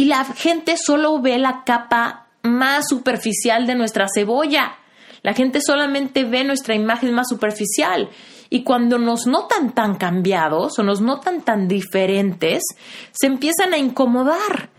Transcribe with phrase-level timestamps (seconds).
[0.00, 4.78] Y la gente solo ve la capa más superficial de nuestra cebolla.
[5.20, 8.08] La gente solamente ve nuestra imagen más superficial.
[8.48, 12.62] Y cuando nos notan tan cambiados o nos notan tan diferentes,
[13.12, 14.70] se empiezan a incomodar.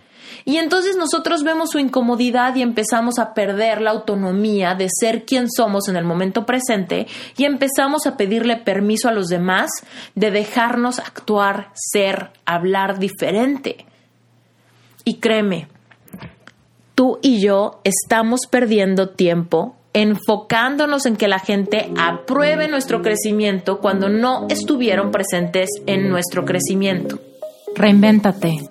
[0.43, 5.51] Y entonces nosotros vemos su incomodidad y empezamos a perder la autonomía de ser quien
[5.51, 7.05] somos en el momento presente
[7.38, 9.69] y empezamos a pedirle permiso a los demás
[10.15, 13.85] de dejarnos actuar, ser, hablar diferente.
[15.04, 15.68] Y créeme,
[16.95, 24.09] tú y yo estamos perdiendo tiempo enfocándonos en que la gente apruebe nuestro crecimiento cuando
[24.09, 27.20] no estuvieron presentes en nuestro crecimiento.
[27.76, 28.70] Reinvéntate.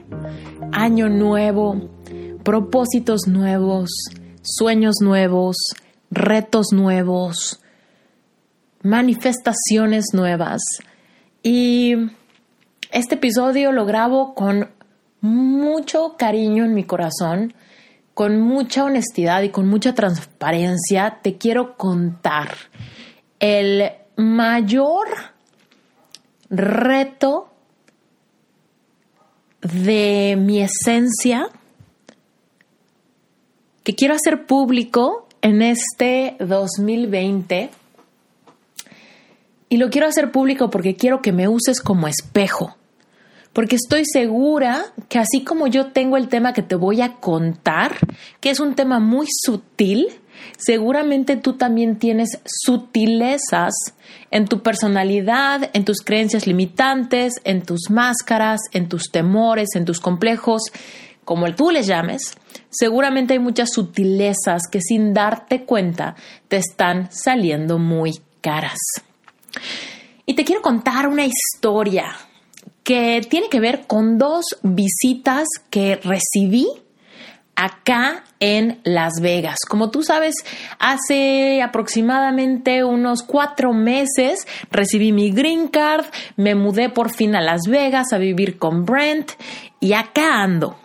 [0.71, 1.89] año nuevo,
[2.43, 3.89] propósitos nuevos,
[4.41, 5.55] sueños nuevos,
[6.09, 7.61] retos nuevos,
[8.83, 10.61] manifestaciones nuevas.
[11.43, 11.95] Y
[12.91, 14.69] este episodio lo grabo con
[15.21, 17.53] mucho cariño en mi corazón,
[18.13, 21.19] con mucha honestidad y con mucha transparencia.
[21.21, 22.55] Te quiero contar
[23.39, 25.07] el mayor
[26.49, 27.50] reto
[29.61, 31.49] de mi esencia
[33.83, 37.69] que quiero hacer público en este 2020.
[39.69, 42.75] Y lo quiero hacer público porque quiero que me uses como espejo.
[43.53, 47.97] Porque estoy segura que así como yo tengo el tema que te voy a contar,
[48.39, 50.07] que es un tema muy sutil,
[50.57, 53.73] seguramente tú también tienes sutilezas
[54.29, 59.99] en tu personalidad, en tus creencias limitantes, en tus máscaras, en tus temores, en tus
[59.99, 60.61] complejos,
[61.25, 62.35] como tú les llames.
[62.69, 66.15] Seguramente hay muchas sutilezas que sin darte cuenta
[66.47, 68.79] te están saliendo muy caras.
[70.25, 72.15] Y te quiero contar una historia
[72.83, 76.67] que tiene que ver con dos visitas que recibí
[77.55, 79.59] acá en Las Vegas.
[79.69, 80.35] Como tú sabes,
[80.79, 87.61] hace aproximadamente unos cuatro meses recibí mi green card, me mudé por fin a Las
[87.69, 89.31] Vegas a vivir con Brent
[89.79, 90.75] y acá ando.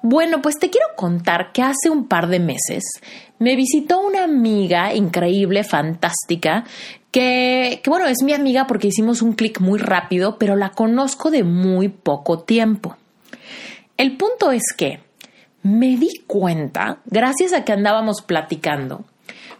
[0.00, 2.82] Bueno, pues te quiero contar que hace un par de meses
[3.38, 6.64] me visitó una amiga increíble, fantástica,
[7.10, 11.42] que, bueno, es mi amiga porque hicimos un clic muy rápido, pero la conozco de
[11.42, 12.96] muy poco tiempo.
[13.96, 15.00] El punto es que
[15.62, 19.04] me di cuenta, gracias a que andábamos platicando,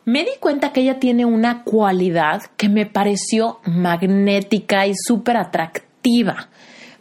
[0.04, 6.48] me di cuenta que ella tiene una cualidad que me pareció magnética y súper atractiva.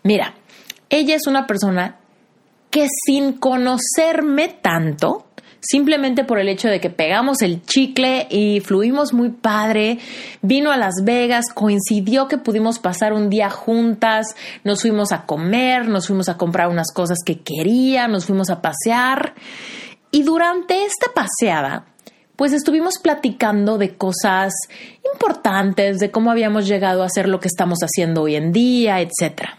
[0.04, 0.36] Mira,
[0.90, 1.98] ella es una persona
[2.70, 5.26] que sin conocerme tanto,
[5.62, 10.00] simplemente por el hecho de que pegamos el chicle y fluimos muy padre.
[10.42, 15.88] Vino a Las Vegas, coincidió que pudimos pasar un día juntas, nos fuimos a comer,
[15.88, 19.36] nos fuimos a comprar unas cosas que quería, nos fuimos a pasear.
[20.12, 21.86] Y durante esta paseada,
[22.36, 24.54] pues estuvimos platicando de cosas
[25.14, 29.58] importantes, de cómo habíamos llegado a hacer lo que estamos haciendo hoy en día, etcétera.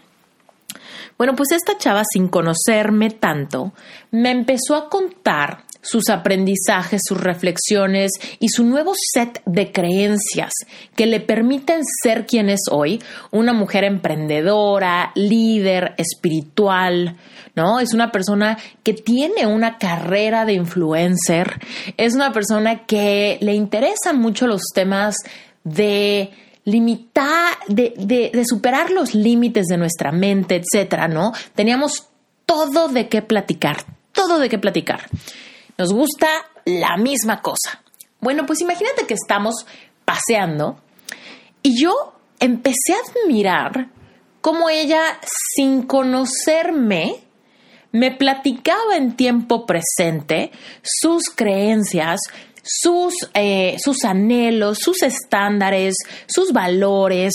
[1.17, 3.71] Bueno, pues esta chava, sin conocerme tanto,
[4.11, 10.51] me empezó a contar sus aprendizajes, sus reflexiones y su nuevo set de creencias
[10.95, 17.17] que le permiten ser quien es hoy, una mujer emprendedora, líder, espiritual,
[17.55, 17.79] ¿no?
[17.79, 21.59] Es una persona que tiene una carrera de influencer,
[21.97, 25.17] es una persona que le interesan mucho los temas
[25.63, 26.31] de
[26.65, 31.33] limitar, de, de, superar los límites de nuestra mente, etcétera, ¿no?
[31.55, 32.07] Teníamos
[32.45, 35.01] todo de qué platicar, todo de qué platicar
[35.77, 36.27] nos gusta
[36.65, 37.83] la misma cosa.
[38.19, 39.65] Bueno, pues imagínate que estamos
[40.05, 40.77] paseando
[41.61, 43.89] y yo empecé a admirar
[44.41, 45.19] cómo ella,
[45.55, 47.23] sin conocerme,
[47.91, 52.19] me platicaba en tiempo presente sus creencias,
[52.63, 55.95] sus, eh, sus anhelos, sus estándares,
[56.25, 57.33] sus valores,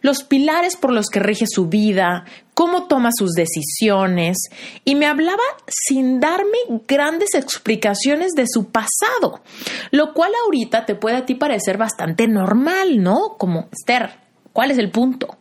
[0.00, 2.24] los pilares por los que rige su vida,
[2.56, 4.38] cómo toma sus decisiones,
[4.82, 6.56] y me hablaba sin darme
[6.88, 9.42] grandes explicaciones de su pasado,
[9.90, 13.36] lo cual ahorita te puede a ti parecer bastante normal, ¿no?
[13.36, 14.08] Como, Esther,
[14.54, 15.36] ¿cuál es el punto?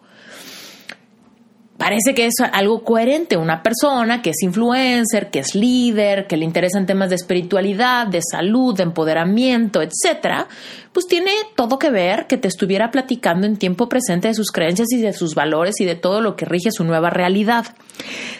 [1.78, 3.36] Parece que es algo coherente.
[3.36, 8.22] Una persona que es influencer, que es líder, que le interesan temas de espiritualidad, de
[8.22, 10.48] salud, de empoderamiento, etcétera,
[10.94, 14.88] pues tiene todo que ver que te estuviera platicando en tiempo presente de sus creencias
[14.94, 17.66] y de sus valores y de todo lo que rige su nueva realidad.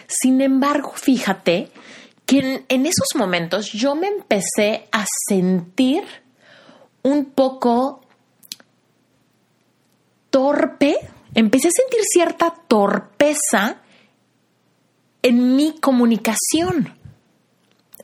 [0.06, 1.68] Sin embargo, fíjate
[2.24, 6.04] que en, en esos momentos yo me empecé a sentir
[7.02, 8.00] un poco
[10.30, 10.96] torpe
[11.36, 13.76] empecé a sentir cierta torpeza
[15.22, 16.94] en mi comunicación.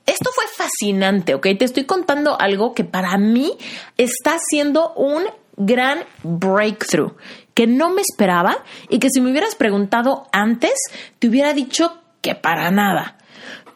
[0.05, 1.47] Esto fue fascinante, ¿ok?
[1.59, 3.57] Te estoy contando algo que para mí
[3.97, 5.25] está siendo un
[5.57, 7.17] gran breakthrough,
[7.55, 10.75] que no me esperaba y que si me hubieras preguntado antes,
[11.19, 13.17] te hubiera dicho que para nada.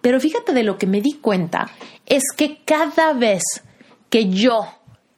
[0.02, 1.70] Pero fíjate de lo que me di cuenta,
[2.04, 3.42] es que cada vez
[4.10, 4.66] que yo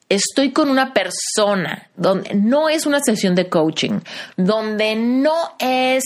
[0.08, 4.00] estoy con una persona donde no es una sesión de coaching,
[4.37, 6.05] donde no es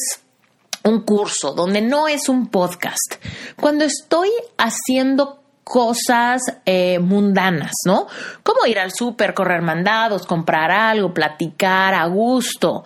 [0.85, 3.17] un curso, donde no es un podcast,
[3.61, 8.07] cuando estoy haciendo cosas eh, mundanas, ¿no?
[8.43, 12.83] Como ir al súper, correr mandados, comprar algo, platicar a gusto.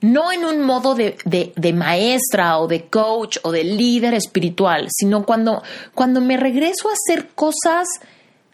[0.00, 5.26] No en un modo de, de, maestra o de coach o de líder espiritual, sino
[5.26, 5.62] cuando,
[5.92, 7.88] cuando me regreso a hacer cosas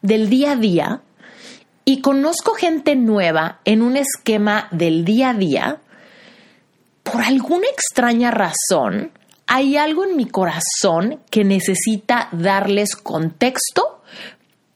[0.00, 1.02] del día a día,
[1.84, 5.80] y conozco gente nueva en un esquema del día a día,
[7.02, 9.12] por alguna extraña razón,
[9.46, 14.02] hay algo en mi corazón que necesita darles contexto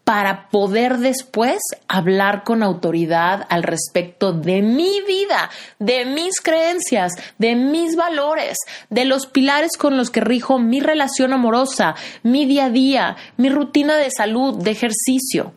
[0.05, 7.55] para poder después hablar con autoridad al respecto de mi vida, de mis creencias, de
[7.55, 8.57] mis valores,
[8.89, 13.51] de los pilares con los que rijo mi relación amorosa, mi día a día, mi
[13.51, 15.53] rutina de salud, de ejercicio.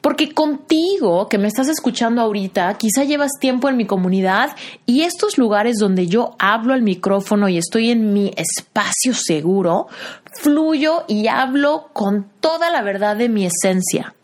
[0.00, 4.56] Porque contigo, que me estás escuchando ahorita, quizá llevas tiempo en mi comunidad
[4.86, 9.88] y estos lugares donde yo hablo al micrófono y estoy en mi espacio seguro,
[10.32, 14.14] fluyo y hablo con toda la verdad de mi esencia.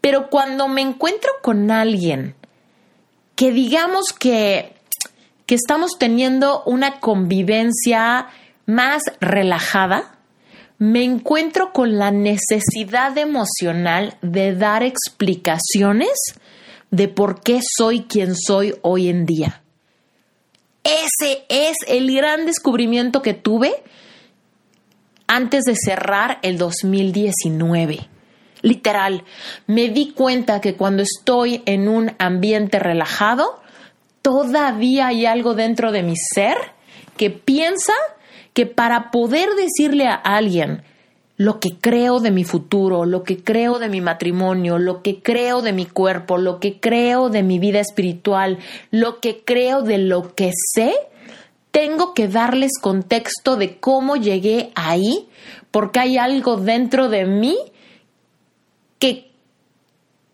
[0.00, 2.34] Pero cuando me encuentro con alguien
[3.36, 4.74] que digamos que,
[5.46, 8.26] que estamos teniendo una convivencia
[8.66, 10.11] más relajada,
[10.82, 16.10] me encuentro con la necesidad emocional de dar explicaciones
[16.90, 19.62] de por qué soy quien soy hoy en día.
[20.82, 23.72] Ese es el gran descubrimiento que tuve
[25.28, 28.00] antes de cerrar el 2019.
[28.62, 29.22] Literal,
[29.68, 33.62] me di cuenta que cuando estoy en un ambiente relajado,
[34.20, 36.56] todavía hay algo dentro de mi ser
[37.16, 37.92] que piensa
[38.52, 40.82] que para poder decirle a alguien
[41.36, 45.62] lo que creo de mi futuro, lo que creo de mi matrimonio, lo que creo
[45.62, 48.58] de mi cuerpo, lo que creo de mi vida espiritual,
[48.90, 50.94] lo que creo de lo que sé,
[51.72, 55.28] tengo que darles contexto de cómo llegué ahí,
[55.70, 57.58] porque hay algo dentro de mí
[58.98, 59.32] que,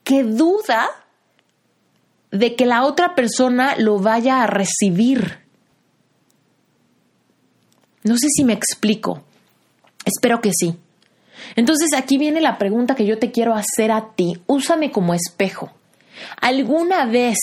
[0.04, 0.88] que duda
[2.30, 5.47] de que la otra persona lo vaya a recibir.
[8.08, 9.22] No sé si me explico.
[10.04, 10.76] Espero que sí.
[11.56, 14.40] Entonces aquí viene la pregunta que yo te quiero hacer a ti.
[14.46, 15.72] Úsame como espejo.
[16.40, 17.38] ¿Alguna vez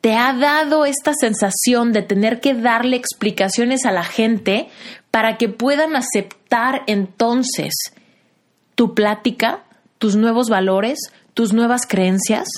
[0.00, 4.68] te ha dado esta sensación de tener que darle explicaciones a la gente
[5.10, 7.72] para que puedan aceptar entonces
[8.74, 9.62] tu plática,
[9.98, 10.98] tus nuevos valores,
[11.34, 12.48] tus nuevas creencias?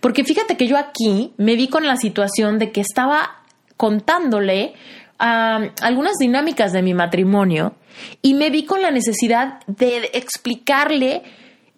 [0.00, 3.42] Porque fíjate que yo aquí me vi con la situación de que estaba
[3.76, 4.74] contándole
[5.18, 7.74] algunas dinámicas de mi matrimonio
[8.22, 11.22] y me vi con la necesidad de explicarle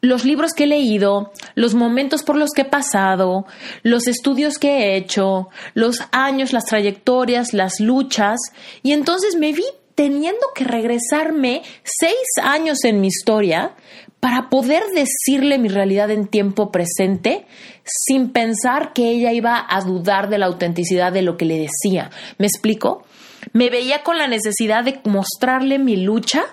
[0.00, 3.46] los libros que he leído, los momentos por los que he pasado,
[3.82, 8.38] los estudios que he hecho, los años, las trayectorias, las luchas,
[8.82, 9.64] y entonces me vi
[9.96, 13.72] teniendo que regresarme seis años en mi historia
[14.20, 17.46] para poder decirle mi realidad en tiempo presente
[17.84, 22.10] sin pensar que ella iba a dudar de la autenticidad de lo que le decía.
[22.38, 23.04] ¿Me explico?
[23.52, 26.44] Me veía con la necesidad de mostrarle mi lucha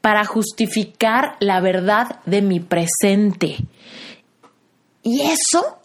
[0.00, 3.58] para justificar la verdad de mi presente.
[5.02, 5.78] Y eso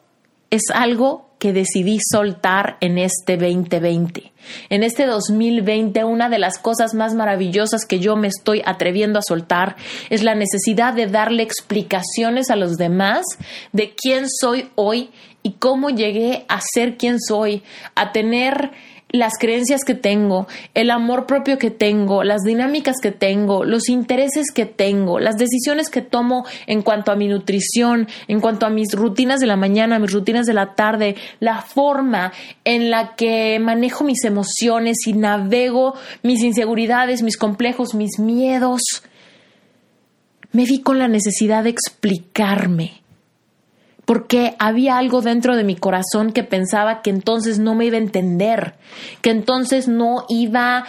[0.50, 4.32] es algo que decidí soltar en este 2020.
[4.70, 9.24] En este 2020, una de las cosas más maravillosas que yo me estoy atreviendo a
[9.24, 9.76] soltar
[10.10, 13.24] es la necesidad de darle explicaciones a los demás
[13.72, 15.12] de quién soy hoy
[15.44, 17.62] y cómo llegué a ser quien soy,
[17.94, 18.72] a tener
[19.10, 24.52] las creencias que tengo, el amor propio que tengo, las dinámicas que tengo, los intereses
[24.52, 28.94] que tengo, las decisiones que tomo en cuanto a mi nutrición, en cuanto a mis
[28.94, 32.34] rutinas de la mañana, mis rutinas de la tarde, la forma
[32.66, 38.82] en la que manejo mis emociones y navego mis inseguridades, mis complejos, mis miedos.
[40.52, 43.07] Me vi con la necesidad de explicarme
[44.08, 48.00] porque había algo dentro de mi corazón que pensaba que entonces no me iba a
[48.00, 48.76] entender,
[49.22, 50.86] que entonces no iba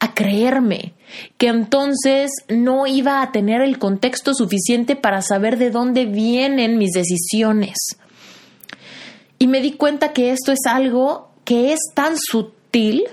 [0.00, 0.94] a creerme,
[1.36, 6.92] que entonces no iba a tener el contexto suficiente para saber de dónde vienen mis
[6.92, 7.76] decisiones.
[9.38, 13.04] Y me di cuenta que esto es algo que es tan sutil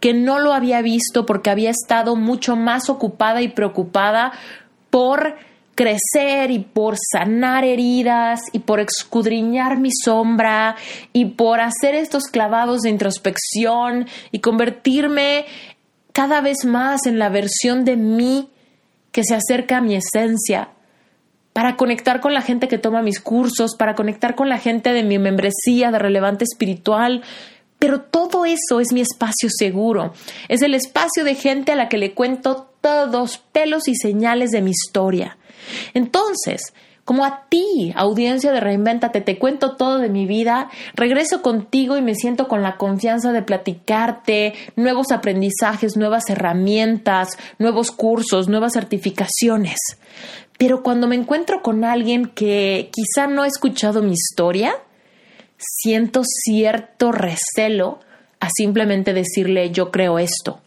[0.00, 4.32] que no lo había visto porque había estado mucho más ocupada y preocupada
[4.90, 5.36] por
[5.78, 10.74] crecer y por sanar heridas y por escudriñar mi sombra
[11.12, 15.46] y por hacer estos clavados de introspección y convertirme
[16.12, 18.48] cada vez más en la versión de mí
[19.12, 20.70] que se acerca a mi esencia,
[21.52, 25.04] para conectar con la gente que toma mis cursos, para conectar con la gente de
[25.04, 27.22] mi membresía de relevante espiritual.
[27.78, 30.12] Pero todo eso es mi espacio seguro.
[30.48, 34.62] Es el espacio de gente a la que le cuento todos pelos y señales de
[34.62, 35.38] mi historia.
[35.94, 36.72] Entonces,
[37.08, 42.02] como a ti, audiencia de Reinventate, te cuento todo de mi vida, regreso contigo y
[42.02, 49.78] me siento con la confianza de platicarte nuevos aprendizajes, nuevas herramientas, nuevos cursos, nuevas certificaciones.
[50.58, 54.74] Pero cuando me encuentro con alguien que quizá no ha escuchado mi historia,
[55.56, 58.00] siento cierto recelo
[58.38, 60.60] a simplemente decirle yo creo esto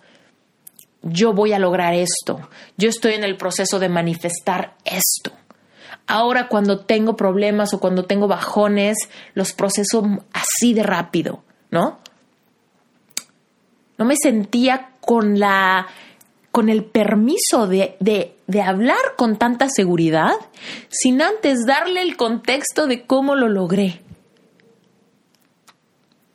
[1.04, 5.32] yo voy a lograr esto, yo estoy en el proceso de manifestar esto.
[6.08, 8.98] Ahora cuando tengo problemas o cuando tengo bajones,
[9.34, 10.04] los proceso
[10.34, 12.00] así de rápido, ¿no?
[13.98, 15.88] No me sentía con la
[16.52, 20.34] con el permiso de, de, de hablar con tanta seguridad
[20.90, 24.02] sin antes darle el contexto de cómo lo logré.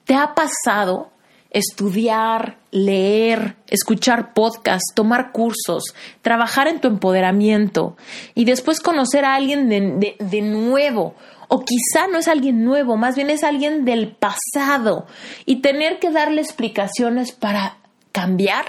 [0.04, 1.10] ¿Te ha pasado
[1.56, 7.96] estudiar, leer, escuchar podcasts, tomar cursos, trabajar en tu empoderamiento
[8.34, 11.14] y después conocer a alguien de, nuevo.
[11.48, 15.06] O quizá no es alguien nuevo, más bien es alguien del pasado
[15.46, 17.78] y tener que darle explicaciones para
[18.12, 18.66] cambiar,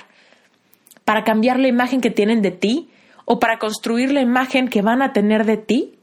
[1.03, 2.89] para cambiar la imagen que tienen de ti
[3.25, 5.99] o para construir la imagen que van a tener de ti.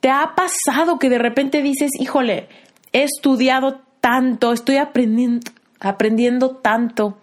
[0.00, 2.48] ¿Te ha pasado que de repente dices, híjole,
[2.92, 5.52] he estudiado tanto, estoy aprendiendo,
[5.84, 7.18] aprendiendo tanto.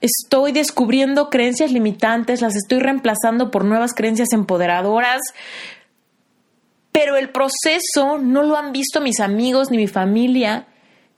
[0.00, 5.20] Estoy descubriendo creencias limitantes, las estoy reemplazando por nuevas creencias empoderadoras,
[6.92, 10.66] pero el proceso no lo han visto mis amigos ni mi familia,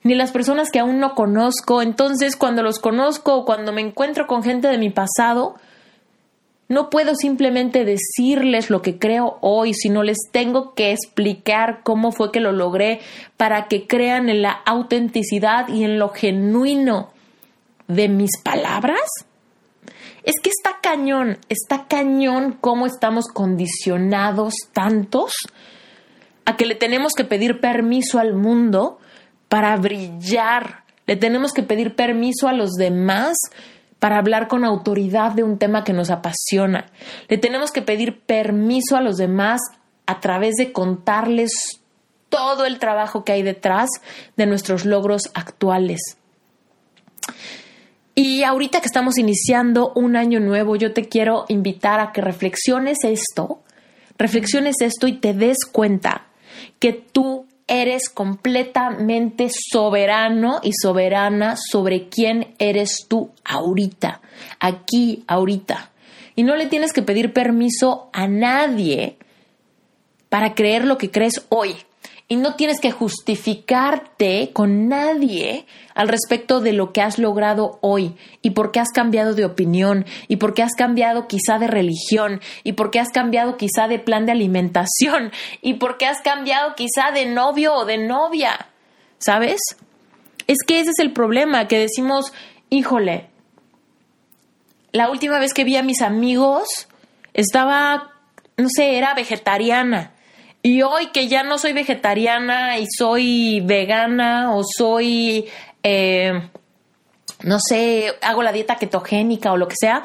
[0.02, 1.82] ni las personas que aún no conozco.
[1.82, 5.56] Entonces, cuando los conozco o cuando me encuentro con gente de mi pasado,
[6.68, 12.32] no puedo simplemente decirles lo que creo hoy, sino les tengo que explicar cómo fue
[12.32, 13.00] que lo logré
[13.36, 17.10] para que crean en la autenticidad y en lo genuino
[17.86, 19.08] de mis palabras.
[20.24, 25.34] Es que está cañón, está cañón cómo estamos condicionados tantos
[26.44, 28.98] a que le tenemos que pedir permiso al mundo
[29.48, 30.82] para brillar.
[31.06, 33.36] Le tenemos que pedir permiso a los demás
[33.98, 36.86] para hablar con autoridad de un tema que nos apasiona.
[37.28, 39.60] Le tenemos que pedir permiso a los demás
[40.06, 41.80] a través de contarles
[42.28, 43.88] todo el trabajo que hay detrás
[44.36, 46.00] de nuestros logros actuales.
[48.14, 52.98] Y ahorita que estamos iniciando un año nuevo, yo te quiero invitar a que reflexiones
[53.04, 53.60] esto,
[54.16, 56.26] reflexiones esto y te des cuenta
[56.78, 64.20] que tú eres completamente soberano y soberana sobre quién eres tú ahorita,
[64.60, 65.90] aquí, ahorita.
[66.34, 69.16] Y no le tienes que pedir permiso a nadie
[70.28, 71.76] para creer lo que crees hoy
[72.28, 75.64] y no tienes que justificarte con nadie
[75.94, 80.04] al respecto de lo que has logrado hoy y por qué has cambiado de opinión
[80.26, 84.00] y por qué has cambiado quizá de religión y por qué has cambiado quizá de
[84.00, 85.30] plan de alimentación
[85.62, 88.70] y por qué has cambiado quizá de novio o de novia.
[89.18, 89.60] ¿Sabes?
[90.46, 92.32] Es que ese es el problema, que decimos,
[92.70, 93.28] híjole,
[94.92, 96.88] la última vez que vi a mis amigos
[97.34, 98.12] estaba,
[98.56, 100.12] no sé, era vegetariana
[100.66, 105.46] y hoy que ya no soy vegetariana y soy vegana o soy,
[105.84, 106.32] eh,
[107.44, 110.02] no sé, hago la dieta ketogénica o lo que sea,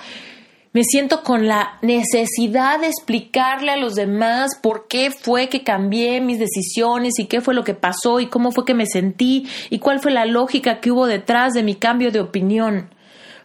[0.72, 6.22] me siento con la necesidad de explicarle a los demás por qué fue que cambié
[6.22, 9.80] mis decisiones y qué fue lo que pasó y cómo fue que me sentí y
[9.80, 12.94] cuál fue la lógica que hubo detrás de mi cambio de opinión.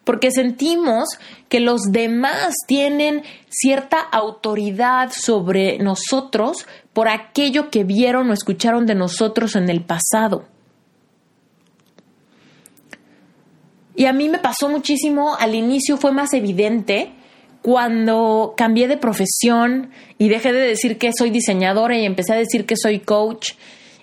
[0.05, 1.09] Porque sentimos
[1.49, 6.67] que los demás tienen cierta autoridad sobre nosotros
[6.97, 10.47] por aquello que vieron o escucharon de nosotros en el pasado.
[13.95, 17.13] Y a mí me pasó muchísimo, al inicio fue más evidente
[17.61, 22.65] cuando cambié de profesión y dejé de decir que soy diseñadora y empecé a decir
[22.65, 23.53] que soy coach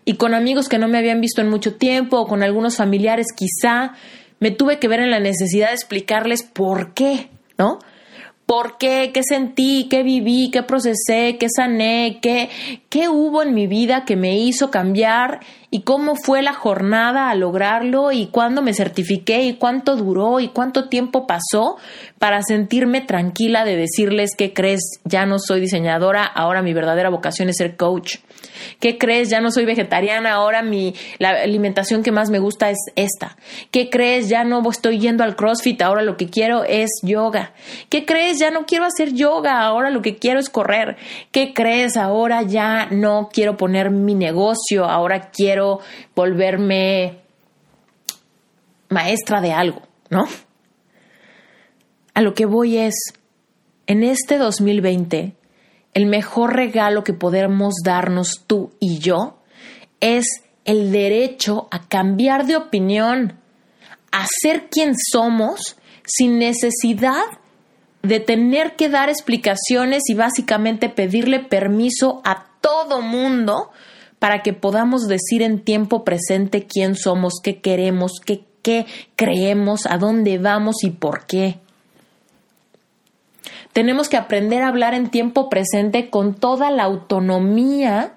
[0.05, 3.25] y con amigos que no me habían visto en mucho tiempo o con algunos familiares
[3.35, 3.93] quizá,
[4.39, 7.79] me tuve que ver en la necesidad de explicarles por qué, ¿no?
[8.53, 9.09] ¿Por qué?
[9.11, 9.87] ¿Qué sentí?
[9.89, 10.51] ¿Qué viví?
[10.51, 11.37] ¿Qué procesé?
[11.39, 12.19] ¿Qué sané?
[12.21, 12.51] ¿Qué,
[12.87, 15.39] ¿Qué hubo en mi vida que me hizo cambiar?
[15.75, 18.11] ¿Y cómo fue la jornada a lograrlo?
[18.11, 19.41] ¿Y cuándo me certifiqué?
[19.41, 20.39] ¿Y cuánto duró?
[20.39, 21.77] ¿Y cuánto tiempo pasó?
[22.19, 24.81] Para sentirme tranquila de decirles, ¿qué crees?
[25.03, 28.17] Ya no soy diseñadora, ahora mi verdadera vocación es ser coach.
[28.79, 29.31] ¿Qué crees?
[29.31, 33.35] Ya no soy vegetariana, ahora mi, la alimentación que más me gusta es esta.
[33.71, 34.29] ¿Qué crees?
[34.29, 37.53] Ya no estoy yendo al CrossFit, ahora lo que quiero es yoga.
[37.89, 38.37] ¿Qué crees?
[38.37, 40.97] Ya no quiero hacer yoga, ahora lo que quiero es correr.
[41.31, 41.97] ¿Qué crees?
[41.97, 45.62] Ahora ya no quiero poner mi negocio, ahora quiero
[46.15, 47.19] volverme
[48.89, 50.27] maestra de algo, ¿no?
[52.13, 52.95] A lo que voy es,
[53.87, 55.35] en este 2020,
[55.93, 59.39] el mejor regalo que podemos darnos tú y yo
[59.99, 63.39] es el derecho a cambiar de opinión,
[64.11, 67.23] a ser quien somos sin necesidad
[68.01, 73.71] de tener que dar explicaciones y básicamente pedirle permiso a todo mundo
[74.23, 78.85] para que podamos decir en tiempo presente quién somos, qué queremos, qué, qué
[79.17, 81.59] creemos, a dónde vamos y por qué.
[83.73, 88.13] Tenemos que aprender a hablar en tiempo presente con toda la autonomía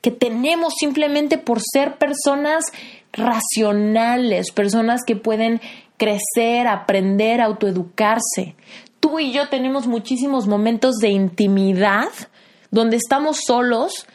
[0.00, 2.66] que tenemos simplemente por ser personas
[3.12, 5.60] racionales, personas que pueden
[5.96, 8.54] crecer, aprender, autoeducarse.
[9.00, 12.10] Tú y yo tenemos muchísimos momentos de intimidad
[12.70, 14.06] donde estamos solos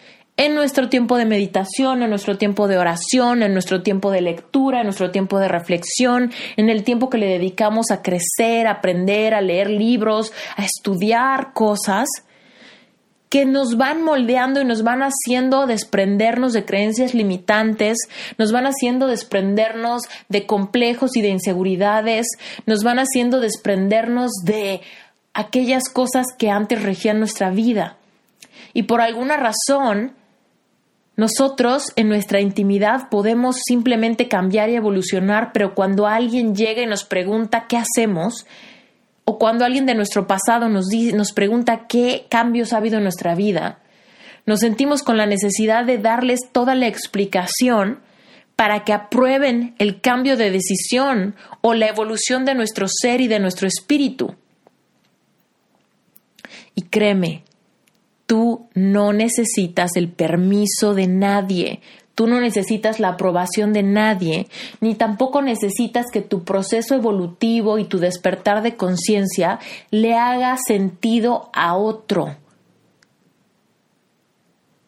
[0.41, 4.79] en nuestro tiempo de meditación, en nuestro tiempo de oración, en nuestro tiempo de lectura,
[4.79, 9.35] en nuestro tiempo de reflexión, en el tiempo que le dedicamos a crecer, a aprender,
[9.35, 12.09] a leer libros, a estudiar cosas
[13.29, 17.99] que nos van moldeando y nos van haciendo desprendernos de creencias limitantes,
[18.39, 22.25] nos van haciendo desprendernos de complejos y de inseguridades,
[22.65, 24.81] nos van haciendo desprendernos de
[25.35, 27.97] aquellas cosas que antes regían nuestra vida.
[28.73, 30.13] Y por alguna razón,
[31.15, 37.03] nosotros en nuestra intimidad podemos simplemente cambiar y evolucionar, pero cuando alguien llega y nos
[37.03, 38.45] pregunta qué hacemos,
[39.25, 40.87] o cuando alguien de nuestro pasado nos,
[41.33, 43.79] pregunta qué cambios ha habido en nuestra vida,
[44.45, 47.99] nos sentimos con la necesidad de darles toda la explicación
[48.55, 53.39] para que aprueben el cambio de decisión o la evolución de nuestro ser y de
[53.39, 54.35] nuestro espíritu.
[56.73, 57.43] Y créeme,
[58.31, 61.81] Tú no necesitas el permiso de nadie,
[62.15, 64.47] tú no necesitas la aprobación de nadie,
[64.79, 71.49] ni tampoco necesitas que tu proceso evolutivo y tu despertar de conciencia le haga sentido
[71.51, 72.37] a otro.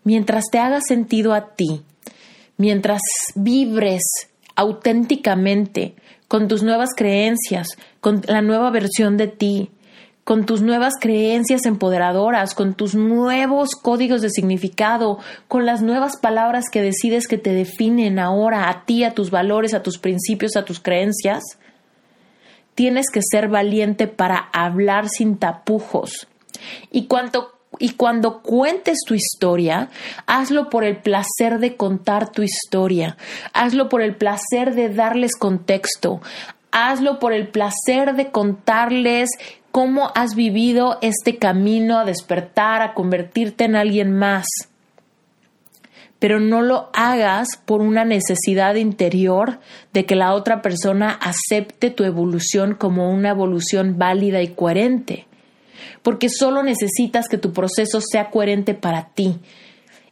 [0.06, 1.82] Mientras te haga sentido a ti,
[2.56, 3.02] mientras
[3.36, 4.04] vibres
[4.56, 5.96] auténticamente
[6.30, 7.68] con tus nuevas creencias,
[8.00, 9.70] con la nueva versión de ti,
[10.24, 16.70] con tus nuevas creencias empoderadoras, con tus nuevos códigos de significado, con las nuevas palabras
[16.72, 20.64] que decides que te definen ahora a ti, a tus valores, a tus principios, a
[20.64, 21.44] tus creencias,
[22.76, 26.28] tienes que ser valiente para hablar sin tapujos.
[26.90, 29.90] Y cuando, y cuando cuentes tu historia,
[30.26, 33.18] hazlo por el placer de contar tu historia,
[33.52, 36.22] hazlo por el placer de darles contexto,
[36.72, 39.30] hazlo por el placer de contarles
[39.74, 44.46] cómo has vivido este camino a despertar, a convertirte en alguien más.
[46.20, 49.60] Pero no lo hagas por una necesidad interior
[49.92, 55.26] de que la otra persona acepte tu evolución como una evolución válida y coherente.
[56.04, 59.40] Porque solo necesitas que tu proceso sea coherente para ti.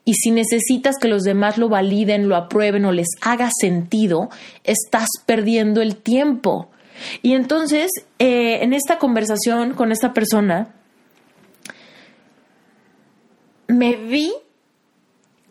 [0.06, 4.30] Y si necesitas que los demás lo validen, lo aprueben o les haga sentido,
[4.64, 6.71] estás perdiendo el tiempo.
[7.22, 10.74] Y entonces, eh, en esta conversación con esta persona,
[13.68, 14.34] me vi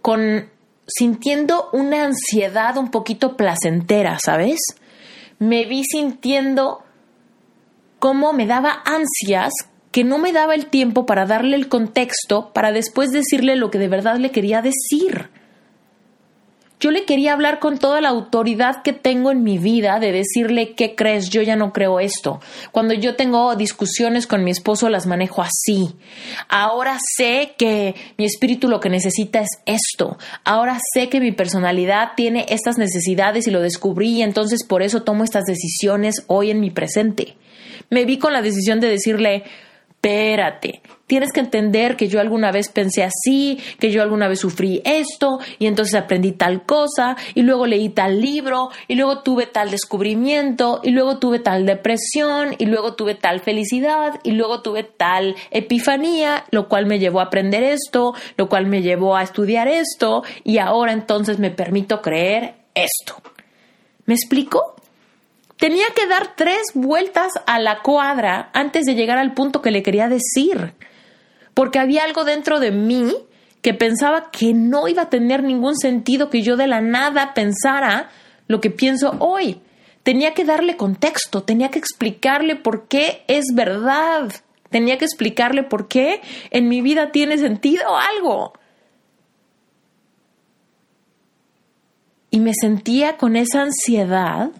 [0.02, 0.48] con
[0.86, 4.58] sintiendo una ansiedad un poquito placentera, ¿sabes?
[5.38, 6.82] Me vi sintiendo
[7.98, 9.52] cómo me daba ansias
[9.92, 13.78] que no me daba el tiempo para darle el contexto para después decirle lo que
[13.78, 15.30] de verdad le quería decir.
[16.80, 20.72] Yo le quería hablar con toda la autoridad que tengo en mi vida de decirle,
[20.74, 21.28] ¿qué crees?
[21.28, 22.40] Yo ya no creo esto.
[22.72, 25.94] Cuando yo tengo discusiones con mi esposo las manejo así.
[26.48, 30.16] Ahora sé que mi espíritu lo que necesita es esto.
[30.42, 35.02] Ahora sé que mi personalidad tiene estas necesidades y lo descubrí y entonces por eso
[35.02, 37.36] tomo estas decisiones hoy en mi presente.
[37.90, 39.44] Me vi con la decisión de decirle,
[40.02, 44.80] espérate, tienes que entender que yo alguna vez pensé así, que yo alguna vez sufrí
[44.86, 49.70] esto, y entonces aprendí tal cosa, y luego leí tal libro, y luego tuve tal
[49.70, 55.36] descubrimiento, y luego tuve tal depresión, y luego tuve tal felicidad, y luego tuve tal
[55.50, 60.22] epifanía, lo cual me llevó a aprender esto, lo cual me llevó a estudiar esto,
[60.44, 63.16] y ahora entonces me permito creer esto.
[64.06, 64.79] ¿Me explico?
[65.60, 69.82] Tenía que dar tres vueltas a la cuadra antes de llegar al punto que le
[69.82, 70.72] quería decir,
[71.52, 73.14] porque había algo dentro de mí
[73.60, 78.08] que pensaba que no iba a tener ningún sentido que yo de la nada pensara
[78.46, 79.60] lo que pienso hoy.
[80.02, 84.32] Tenía que darle contexto, tenía que explicarle por qué es verdad,
[84.70, 88.54] tenía que explicarle por qué en mi vida tiene sentido algo.
[92.30, 94.52] Y me sentía con esa ansiedad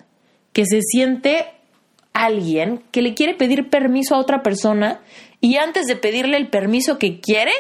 [0.52, 1.46] que se siente
[2.12, 5.00] alguien que le quiere pedir permiso a otra persona
[5.40, 7.52] y antes de pedirle el permiso que quiere,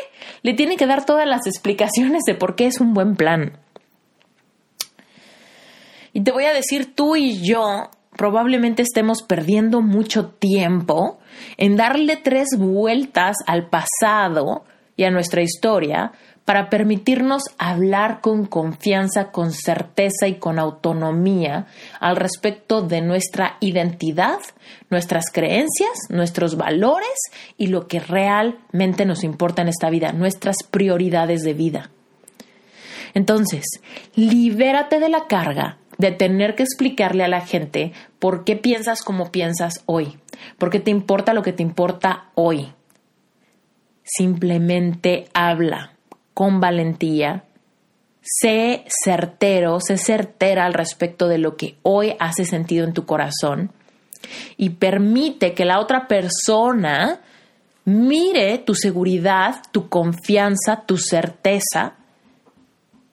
[0.42, 3.58] le tiene que dar todas las explicaciones de por qué es un buen plan.
[6.12, 11.20] Y te voy a decir, tú y yo probablemente estemos perdiendo mucho tiempo
[11.56, 14.64] en darle tres vueltas al pasado
[14.96, 16.12] y a nuestra historia
[16.50, 21.68] para permitirnos hablar con confianza, con certeza y con autonomía
[22.00, 24.40] al respecto de nuestra identidad,
[24.90, 27.16] nuestras creencias, nuestros valores
[27.56, 31.90] y lo que realmente nos importa en esta vida, nuestras prioridades de vida.
[33.14, 33.64] Entonces,
[34.16, 39.30] libérate de la carga de tener que explicarle a la gente por qué piensas como
[39.30, 40.18] piensas hoy,
[40.58, 42.72] por qué te importa lo que te importa hoy.
[44.02, 45.92] Simplemente habla
[46.40, 47.44] con valentía,
[48.22, 53.72] sé certero, sé certera al respecto de lo que hoy hace sentido en tu corazón
[54.56, 57.20] y permite que la otra persona
[57.84, 61.96] mire tu seguridad, tu confianza, tu certeza,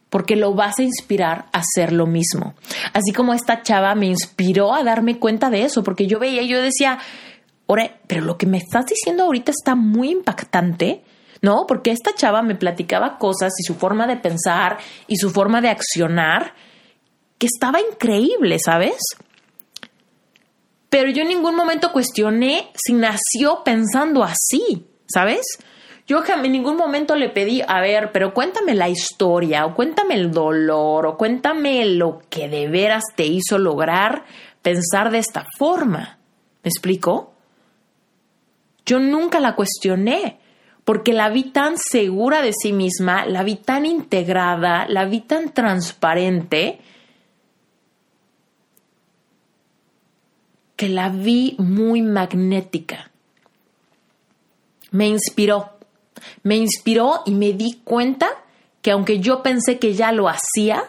[0.09, 2.53] porque lo vas a inspirar a hacer lo mismo.
[2.93, 6.61] Así como esta chava me inspiró a darme cuenta de eso, porque yo veía, yo
[6.61, 6.97] decía,
[8.07, 11.03] pero lo que me estás diciendo ahorita está muy impactante
[11.41, 11.65] ¿no?
[11.67, 15.69] Porque esta chava me platicaba cosas y su forma de pensar y su forma de
[15.69, 16.53] accionar
[17.37, 18.97] que estaba increíble, ¿sabes?
[20.89, 25.45] Pero yo en ningún momento cuestioné si nació pensando así, ¿sabes?
[26.07, 30.31] Yo en ningún momento le pedí, a ver, pero cuéntame la historia, o cuéntame el
[30.31, 34.23] dolor, o cuéntame lo que de veras te hizo lograr
[34.61, 36.17] pensar de esta forma.
[36.63, 37.33] ¿Me explico?
[38.85, 40.39] Yo nunca la cuestioné
[40.87, 45.53] porque la vi tan segura de sí misma, la vi tan integrada, la vi tan
[45.53, 46.79] transparente,
[50.77, 53.11] que la vi muy magnética.
[54.91, 55.71] Me inspiró,
[56.43, 58.29] me inspiró y me di cuenta
[58.81, 60.85] que aunque yo pensé que ya lo hacía,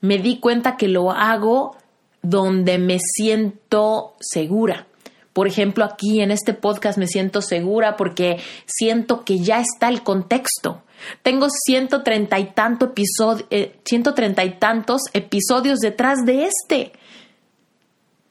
[0.00, 1.76] me di cuenta que lo hago
[2.22, 4.86] donde me siento segura
[5.32, 10.02] por ejemplo, aquí en este podcast me siento segura porque siento que ya está el
[10.02, 10.82] contexto.
[11.22, 16.92] Tengo 130 y, tanto episodio, eh, y tantos episodios detrás de este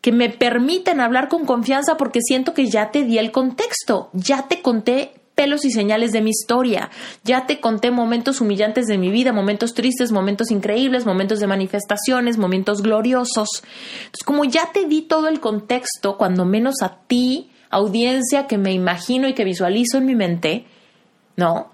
[0.02, 4.48] que me permiten hablar con confianza porque siento que ya te di el contexto, ya
[4.48, 6.90] te conté pelos y señales de mi historia.
[7.24, 12.38] Ya te conté momentos humillantes de mi vida, momentos tristes, momentos increíbles, momentos de manifestaciones,
[12.38, 13.64] momentos gloriosos.
[14.06, 18.74] Entonces, como ya te di todo el contexto, cuando menos a ti, audiencia que me
[18.74, 20.66] imagino y que visualizo en mi mente,
[21.36, 21.72] ¿no?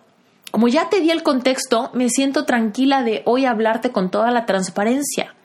[0.52, 4.46] Como ya te di el contexto, me siento tranquila de hoy hablarte con toda la
[4.46, 5.36] transparencia.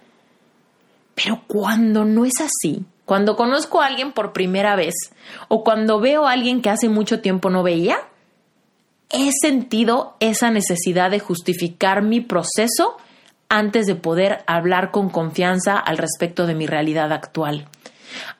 [1.14, 4.94] Pero cuando no es así, cuando conozco a alguien por primera vez
[5.48, 7.98] o cuando veo a alguien que hace mucho tiempo no veía,
[9.10, 12.96] he sentido esa necesidad de justificar mi proceso
[13.48, 17.68] antes de poder hablar con confianza al respecto de mi realidad actual.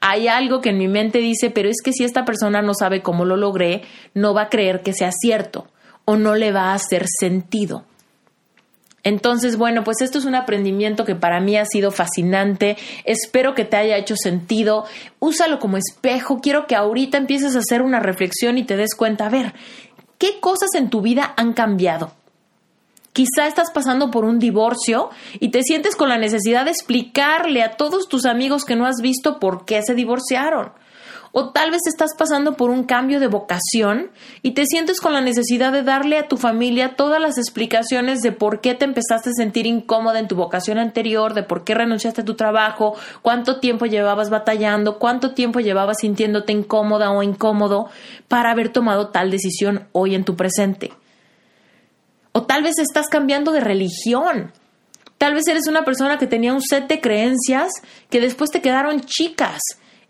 [0.01, 3.03] Hay algo que en mi mente dice, pero es que si esta persona no sabe
[3.03, 3.83] cómo lo logré,
[4.15, 5.67] no va a creer que sea cierto
[6.05, 7.85] o no le va a hacer sentido.
[9.05, 12.77] Entonces, bueno, pues esto es un aprendimiento que para mí ha sido fascinante.
[13.05, 14.85] Espero que te haya hecho sentido.
[15.19, 16.41] Úsalo como espejo.
[16.41, 19.55] Quiero que ahorita empieces a hacer una reflexión y te des cuenta, a ver,
[20.19, 22.13] ¿qué cosas en tu vida han cambiado?
[23.13, 27.73] Quizá estás pasando por un divorcio y te sientes con la necesidad de explicarle a
[27.73, 30.73] todos tus amigos que no has visto por qué se divorciaron.
[31.35, 34.11] O tal vez estás pasando por un cambio de vocación
[34.43, 38.33] y te sientes con la necesidad de darle a tu familia todas las explicaciones de
[38.33, 42.21] por qué te empezaste a sentir incómoda en tu vocación anterior, de por qué renunciaste
[42.21, 47.89] a tu trabajo, cuánto tiempo llevabas batallando, cuánto tiempo llevabas sintiéndote incómoda o incómodo
[48.29, 50.93] para haber tomado tal decisión hoy en tu presente.
[52.33, 54.53] O tal vez estás cambiando de religión.
[55.17, 57.71] Tal vez eres una persona que tenía un set de creencias
[58.11, 59.63] que después te quedaron chicas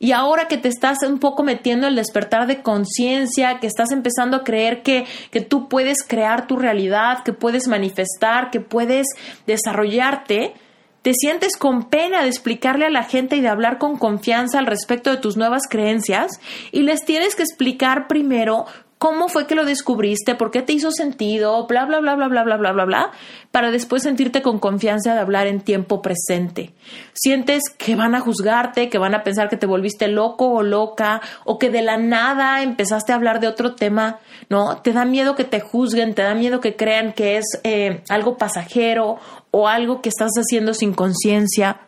[0.02, 4.38] y ahora que te estás un poco metiendo el despertar de conciencia, que estás empezando
[4.38, 9.06] a creer que, que tú puedes crear tu realidad, que puedes manifestar, que puedes
[9.46, 10.54] desarrollarte,
[11.02, 14.66] te sientes con pena de explicarle a la gente y de hablar con confianza al
[14.66, 16.32] respecto de tus nuevas creencias
[16.72, 18.66] y les tienes que explicar primero
[19.02, 22.44] cómo fue que lo descubriste, por qué te hizo sentido, bla, bla, bla, bla, bla,
[22.44, 23.10] bla, bla, bla, bla,
[23.50, 26.70] para después sentirte con confianza de hablar en tiempo presente.
[27.12, 31.20] Sientes que van a juzgarte, que van a pensar que te volviste loco o loca,
[31.44, 34.76] o que de la nada empezaste a hablar de otro tema, ¿no?
[34.82, 38.36] Te da miedo que te juzguen, te da miedo que crean que es eh, algo
[38.36, 39.18] pasajero
[39.50, 41.80] o algo que estás haciendo sin conciencia.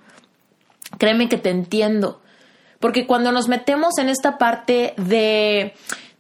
[0.99, 2.21] Créeme que te entiendo.
[2.81, 5.75] Porque cuando nos metemos en esta parte de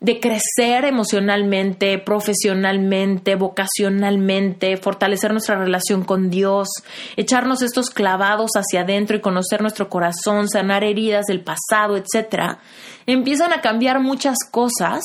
[0.04, 6.68] de crecer emocionalmente, profesionalmente, vocacionalmente, fortalecer nuestra relación con Dios,
[7.16, 12.58] echarnos estos clavados hacia adentro y conocer nuestro corazón, sanar heridas del pasado, etcétera,
[13.06, 15.02] empiezan a cambiar muchas cosas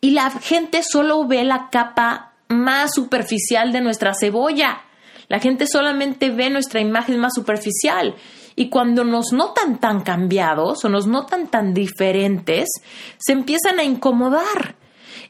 [0.00, 4.84] y la gente solo ve la capa más superficial de nuestra cebolla.
[5.28, 8.16] La gente solamente ve nuestra imagen más superficial
[8.60, 12.68] y cuando nos notan tan cambiados o nos notan tan diferentes,
[13.16, 14.74] se empiezan a incomodar.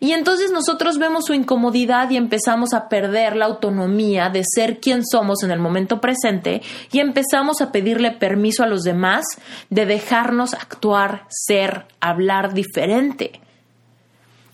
[0.01, 5.07] Y entonces nosotros vemos su incomodidad y empezamos a perder la autonomía de ser quien
[5.07, 9.25] somos en el momento presente y empezamos a pedirle permiso a los demás
[9.69, 13.41] de dejarnos actuar, ser, hablar diferente.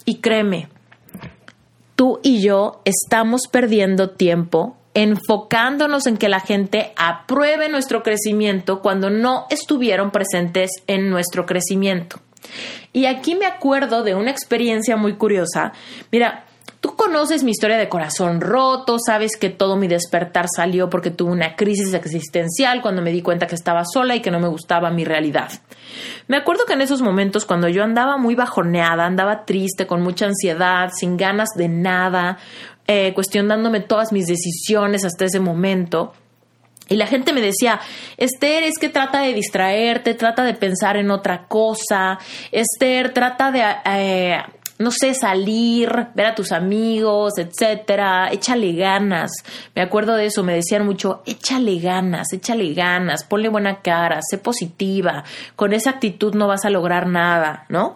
[0.04, 0.68] Y créeme,
[1.94, 9.10] tú y yo estamos perdiendo tiempo enfocándonos en que la gente apruebe nuestro crecimiento cuando
[9.10, 12.18] no estuvieron presentes en nuestro crecimiento.
[12.94, 15.72] Y aquí me acuerdo de una experiencia muy curiosa.
[16.10, 16.46] Mira,
[16.80, 21.30] tú conoces mi historia de corazón roto, sabes que todo mi despertar salió porque tuve
[21.30, 24.90] una crisis existencial cuando me di cuenta que estaba sola y que no me gustaba
[24.90, 25.50] mi realidad.
[26.26, 30.24] Me acuerdo que en esos momentos cuando yo andaba muy bajoneada, andaba triste, con mucha
[30.24, 32.38] ansiedad, sin ganas de nada,
[32.86, 36.12] eh, cuestionándome todas mis decisiones hasta ese momento.
[36.88, 37.80] Y la gente me decía,
[38.16, 42.18] Esther, es que trata de distraerte, trata de pensar en otra cosa,
[42.52, 44.38] Esther, trata de, eh,
[44.78, 49.32] no sé, salir, ver a tus amigos, etcétera, échale ganas.
[49.74, 54.38] Me acuerdo de eso, me decían mucho, échale ganas, échale ganas, ponle buena cara, sé
[54.38, 55.24] positiva,
[55.56, 57.94] con esa actitud no vas a lograr nada, ¿no?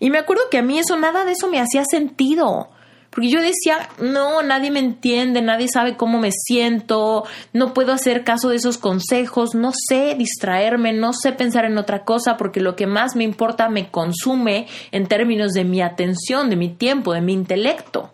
[0.00, 2.70] Y me acuerdo que a mí eso, nada de eso me hacía sentido.
[3.18, 8.22] Porque yo decía, no, nadie me entiende, nadie sabe cómo me siento, no puedo hacer
[8.22, 12.76] caso de esos consejos, no sé distraerme, no sé pensar en otra cosa, porque lo
[12.76, 17.20] que más me importa me consume en términos de mi atención, de mi tiempo, de
[17.20, 18.12] mi intelecto.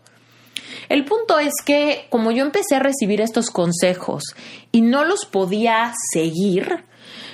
[0.88, 4.24] El punto es que como yo empecé a recibir estos consejos
[4.72, 6.82] y no los podía seguir,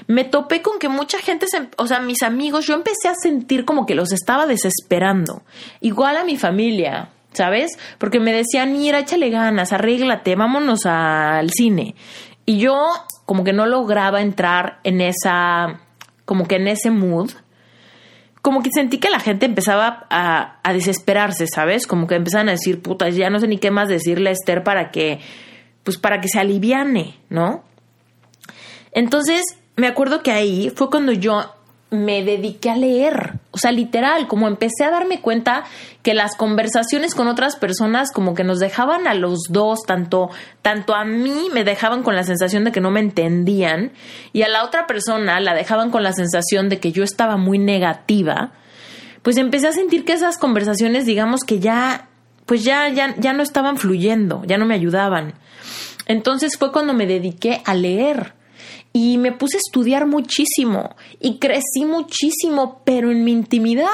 [0.09, 3.87] me topé con que mucha gente, o sea, mis amigos, yo empecé a sentir como
[3.87, 5.42] que los estaba desesperando.
[5.80, 7.79] Igual a mi familia, ¿sabes?
[7.99, 11.95] Porque me decían, mira, échale ganas, arréglate, vámonos al cine.
[12.47, 12.87] Y yo
[13.27, 15.81] como que no lograba entrar en esa,
[16.25, 17.31] como que en ese mood.
[18.43, 21.87] Como que sentí que la gente empezaba a, a desesperarse, ¿sabes?
[21.87, 24.64] Como que empezaban a decir, puta, ya no sé ni qué más decirle a Esther
[24.64, 25.21] para que,
[25.85, 27.62] pues para que se aliviane, ¿no?
[28.93, 29.43] Entonces,
[29.77, 31.55] me acuerdo que ahí fue cuando yo
[31.90, 33.35] me dediqué a leer.
[33.50, 35.64] O sea, literal, como empecé a darme cuenta
[36.03, 40.31] que las conversaciones con otras personas como que nos dejaban a los dos, tanto,
[40.62, 43.92] tanto a mí me dejaban con la sensación de que no me entendían
[44.33, 47.59] y a la otra persona la dejaban con la sensación de que yo estaba muy
[47.59, 48.53] negativa,
[49.22, 52.09] pues empecé a sentir que esas conversaciones, digamos que ya,
[52.46, 55.35] pues ya, ya, ya no estaban fluyendo, ya no me ayudaban.
[56.07, 58.39] Entonces fue cuando me dediqué a leer
[58.92, 63.88] y me puse a estudiar muchísimo y crecí muchísimo, pero en mi intimidad,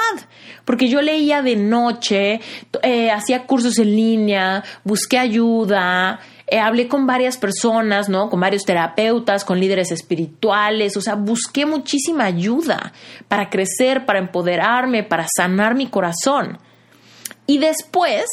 [0.65, 2.41] porque yo leía de noche,
[2.81, 8.29] eh, hacía cursos en línea, busqué ayuda, eh, hablé con varias personas, ¿no?
[8.29, 12.93] Con varios terapeutas, con líderes espirituales, o sea, busqué muchísima ayuda
[13.27, 16.57] para crecer, para empoderarme, para sanar mi corazón.
[17.45, 18.25] Y después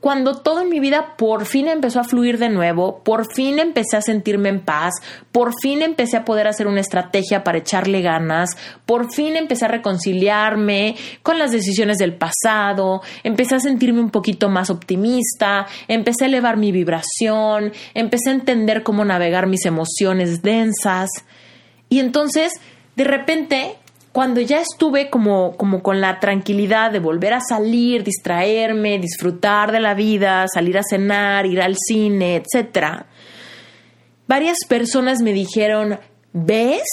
[0.00, 3.98] cuando todo en mi vida por fin empezó a fluir de nuevo, por fin empecé
[3.98, 4.94] a sentirme en paz,
[5.30, 9.68] por fin empecé a poder hacer una estrategia para echarle ganas, por fin empecé a
[9.68, 16.28] reconciliarme con las decisiones del pasado, empecé a sentirme un poquito más optimista, empecé a
[16.28, 21.10] elevar mi vibración, empecé a entender cómo navegar mis emociones densas.
[21.90, 22.52] Y entonces,
[22.96, 23.76] de repente,
[24.12, 29.80] cuando ya estuve como, como con la tranquilidad de volver a salir, distraerme, disfrutar de
[29.80, 33.04] la vida, salir a cenar, ir al cine, etc.,
[34.26, 36.00] varias personas me dijeron,
[36.32, 36.88] ¿ves?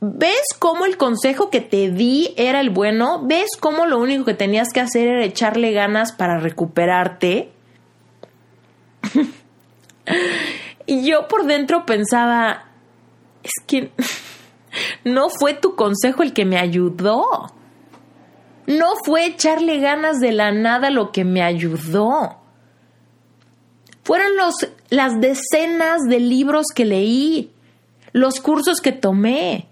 [0.00, 3.24] ¿Ves cómo el consejo que te di era el bueno?
[3.24, 7.50] ¿Ves cómo lo único que tenías que hacer era echarle ganas para recuperarte?
[10.86, 12.66] y yo por dentro pensaba,
[13.42, 13.90] es que
[15.12, 17.52] no fue tu consejo el que me ayudó.
[18.66, 22.36] No fue echarle ganas de la nada lo que me ayudó.
[24.04, 24.54] Fueron los,
[24.90, 27.52] las decenas de libros que leí,
[28.12, 29.68] los cursos que tomé,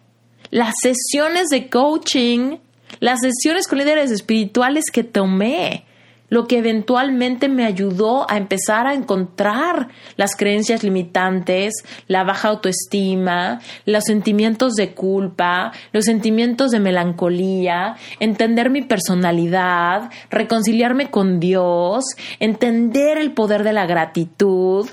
[0.51, 2.59] las sesiones de coaching,
[3.01, 5.87] las sesiones con líderes espirituales que tomé,
[6.29, 11.75] lo que eventualmente me ayudó a empezar a encontrar las creencias limitantes,
[12.09, 21.11] la baja autoestima, los sentimientos de culpa, los sentimientos de melancolía, entender mi personalidad, reconciliarme
[21.11, 22.05] con Dios,
[22.41, 24.89] entender el poder de la gratitud,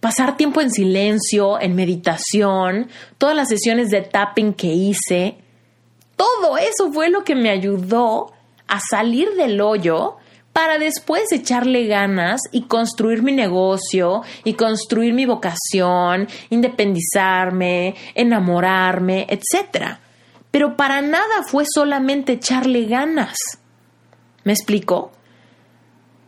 [0.00, 5.36] pasar tiempo en silencio, en meditación, todas las sesiones de tapping que hice.
[6.16, 8.32] Todo eso fue lo que me ayudó
[8.66, 10.16] a salir del hoyo
[10.52, 19.96] para después echarle ganas y construir mi negocio y construir mi vocación, independizarme, enamorarme, etc.
[20.50, 23.36] Pero para nada fue solamente echarle ganas.
[24.44, 25.12] ¿Me explico?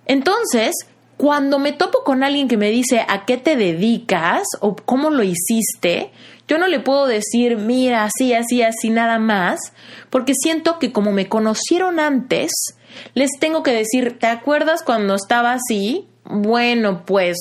[0.06, 0.74] Entonces,
[1.16, 5.22] cuando me topo con alguien que me dice a qué te dedicas o cómo lo
[5.22, 6.10] hiciste,
[6.48, 9.72] yo no le puedo decir, mira, así, así, así, nada más,
[10.10, 12.50] porque siento que como me conocieron antes,
[13.14, 16.07] les tengo que decir, ¿te acuerdas cuando estaba así?
[16.24, 17.37] Bueno, pues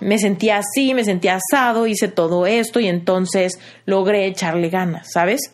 [0.00, 5.52] me sentía así, me sentía asado, hice todo esto y entonces logré echarle ganas, ¿sabes?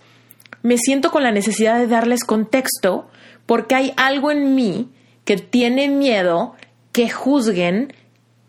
[0.62, 3.09] Me siento con la necesidad de darles contexto
[3.46, 4.90] porque hay algo en mí
[5.24, 6.54] que tiene miedo
[6.92, 7.92] que juzguen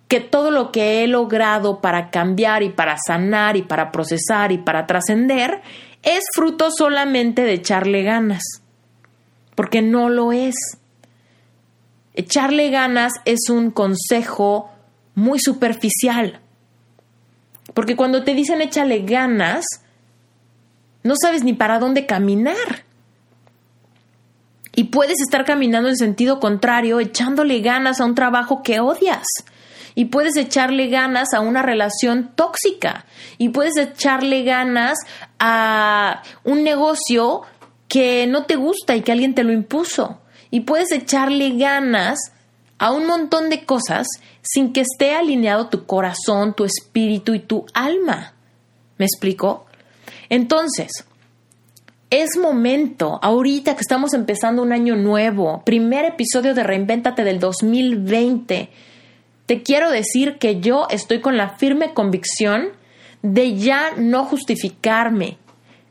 [0.08, 4.58] que todo lo que he logrado para cambiar y para sanar y para procesar y
[4.58, 5.62] para trascender
[6.04, 8.61] es fruto solamente de echarle ganas
[9.62, 10.56] porque no lo es.
[12.16, 14.72] Echarle ganas es un consejo
[15.14, 16.40] muy superficial,
[17.76, 19.66] porque cuando te dicen échale ganas,
[21.04, 22.86] no sabes ni para dónde caminar.
[24.74, 29.28] Y puedes estar caminando en sentido contrario, echándole ganas a un trabajo que odias.
[29.94, 33.06] Y puedes echarle ganas a una relación tóxica.
[33.38, 34.98] Y puedes echarle ganas
[35.38, 37.44] a un negocio
[37.92, 40.22] que no te gusta y que alguien te lo impuso.
[40.50, 42.20] Y puedes echarle ganas
[42.78, 44.08] a un montón de cosas
[44.42, 48.34] sin que esté alineado tu corazón, tu espíritu y tu alma.
[48.98, 49.66] ¿Me explico?
[50.30, 51.04] Entonces,
[52.10, 58.70] es momento, ahorita que estamos empezando un año nuevo, primer episodio de Reinvéntate del 2020,
[59.48, 62.70] te quiero decir que yo estoy con la firme convicción
[63.22, 65.38] de ya no justificarme,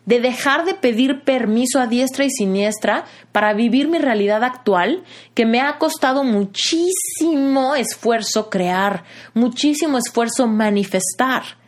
[0.06, 5.46] de dejar de pedir permiso a diestra y siniestra para vivir mi realidad actual que
[5.46, 11.60] me ha costado muchísimo esfuerzo crear, muchísimo esfuerzo manifestar.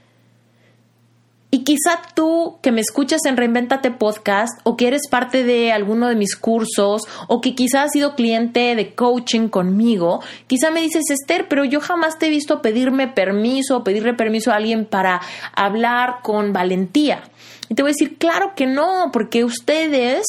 [1.54, 6.08] Y quizá tú que me escuchas en Reinventate Podcast o que eres parte de alguno
[6.08, 11.04] de mis cursos o que quizá has sido cliente de coaching conmigo, quizá me dices,
[11.10, 15.20] Esther, pero yo jamás te he visto pedirme permiso o pedirle permiso a alguien para
[15.54, 17.22] hablar con valentía.
[17.68, 20.26] Y te voy a decir, claro que no, porque ustedes,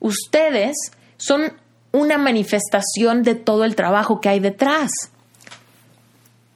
[0.00, 0.76] ustedes
[1.16, 1.52] son
[1.92, 4.90] una manifestación de todo el trabajo que hay detrás.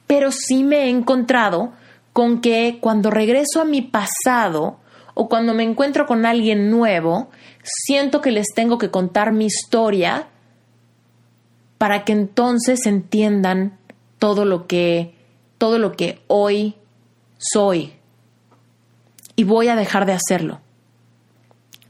[0.07, 1.71] Pero sí me he encontrado
[2.13, 4.79] con que cuando regreso a mi pasado
[5.13, 7.29] o cuando me encuentro con alguien nuevo,
[7.63, 10.27] siento que les tengo que contar mi historia
[11.77, 13.77] para que entonces entiendan
[14.17, 15.15] todo lo que
[15.57, 16.75] todo lo que hoy
[17.37, 17.98] soy
[19.39, 20.59] y voy a dejar de hacerlo.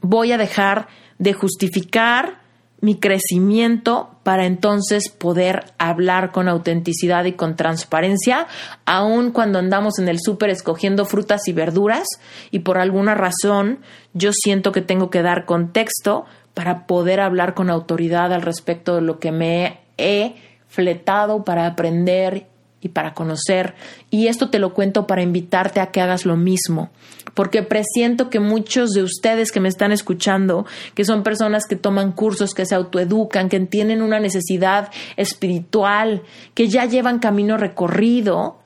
[0.02, 0.86] Voy a dejar
[1.18, 2.38] de justificar
[2.80, 8.46] mi crecimiento para entonces poder hablar con autenticidad y con transparencia,
[8.84, 12.06] aun cuando andamos en el súper escogiendo frutas y verduras
[12.52, 13.80] y por alguna razón
[14.14, 19.02] yo siento que tengo que dar contexto para poder hablar con autoridad al respecto de
[19.02, 20.36] lo que me he
[20.68, 22.46] fletado para aprender
[22.80, 23.74] y para conocer.
[24.10, 26.90] Y esto te lo cuento para invitarte a que hagas lo mismo,
[27.40, 32.12] porque presiento que muchos de ustedes que me están escuchando, que son personas que toman
[32.12, 36.22] cursos, que se autoeducan, que tienen una necesidad espiritual,
[36.52, 38.58] que ya llevan camino recorrido,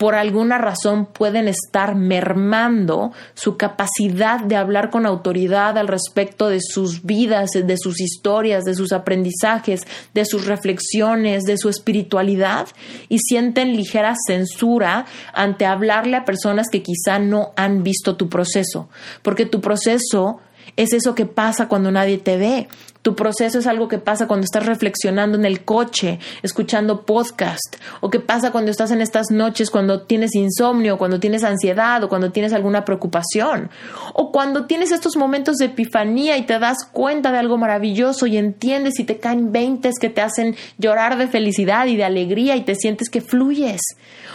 [0.00, 6.60] por alguna razón pueden estar mermando su capacidad de hablar con autoridad al respecto de
[6.62, 9.82] sus vidas, de sus historias, de sus aprendizajes,
[10.14, 12.68] de sus reflexiones, de su espiritualidad
[13.10, 18.88] y sienten ligera censura ante hablarle a personas que quizá no han visto tu proceso,
[19.20, 20.40] porque tu proceso
[20.76, 22.68] es eso que pasa cuando nadie te ve.
[23.02, 28.10] Tu proceso es algo que pasa cuando estás reflexionando en el coche, escuchando podcast, o
[28.10, 32.30] que pasa cuando estás en estas noches cuando tienes insomnio, cuando tienes ansiedad o cuando
[32.30, 33.70] tienes alguna preocupación,
[34.12, 38.36] o cuando tienes estos momentos de epifanía y te das cuenta de algo maravilloso y
[38.36, 42.64] entiendes y te caen veintes que te hacen llorar de felicidad y de alegría y
[42.64, 43.80] te sientes que fluyes,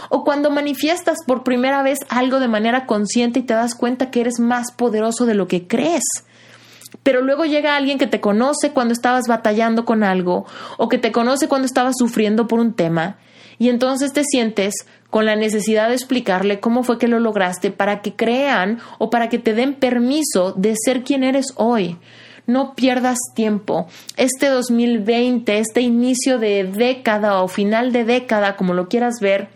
[0.09, 4.21] o cuando manifiestas por primera vez algo de manera consciente y te das cuenta que
[4.21, 6.03] eres más poderoso de lo que crees
[7.03, 10.45] pero luego llega alguien que te conoce cuando estabas batallando con algo
[10.77, 13.17] o que te conoce cuando estabas sufriendo por un tema
[13.57, 14.73] y entonces te sientes
[15.09, 19.29] con la necesidad de explicarle cómo fue que lo lograste para que crean o para
[19.29, 21.97] que te den permiso de ser quien eres hoy.
[22.47, 23.87] No pierdas tiempo.
[24.17, 29.49] Este 2020, este inicio de década o final de década, como lo quieras ver,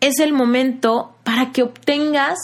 [0.00, 2.38] es el momento para que obtengas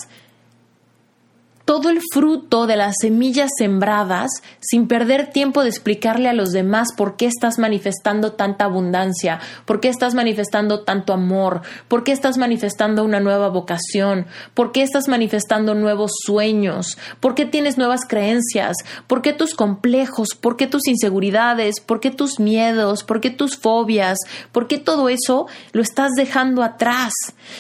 [1.65, 6.89] todo el fruto de las semillas sembradas sin perder tiempo de explicarle a los demás
[6.97, 12.39] por qué estás manifestando tanta abundancia, por qué estás manifestando tanto amor, por qué estás
[12.39, 18.77] manifestando una nueva vocación, por qué estás manifestando nuevos sueños, por qué tienes nuevas creencias,
[19.07, 23.57] por qué tus complejos, por qué tus inseguridades, por qué tus miedos, por qué tus
[23.57, 24.19] fobias,
[24.51, 27.13] por qué todo eso lo estás dejando atrás.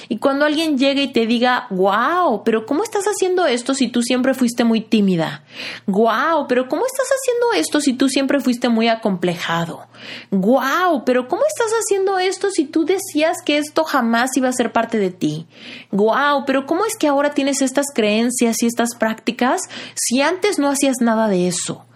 [0.09, 4.01] Y cuando alguien llegue y te diga, wow, pero ¿cómo estás haciendo esto si tú
[4.03, 5.44] siempre fuiste muy tímida.
[5.86, 9.86] Guau, pero ¿cómo estás haciendo esto si tú siempre fuiste muy acomplejado?
[10.30, 14.72] Guau, pero ¿cómo estás haciendo esto si tú decías que esto jamás iba a ser
[14.72, 15.46] parte de ti?
[15.90, 19.62] Guau, pero ¿cómo es que ahora tienes estas creencias y estas prácticas
[19.94, 21.86] si antes no hacías nada de eso?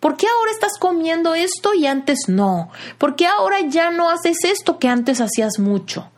[0.00, 2.68] ¿Por qué ahora estás comiendo esto y antes no?
[2.98, 6.10] ¿Por qué ahora ya no haces esto que antes hacías mucho?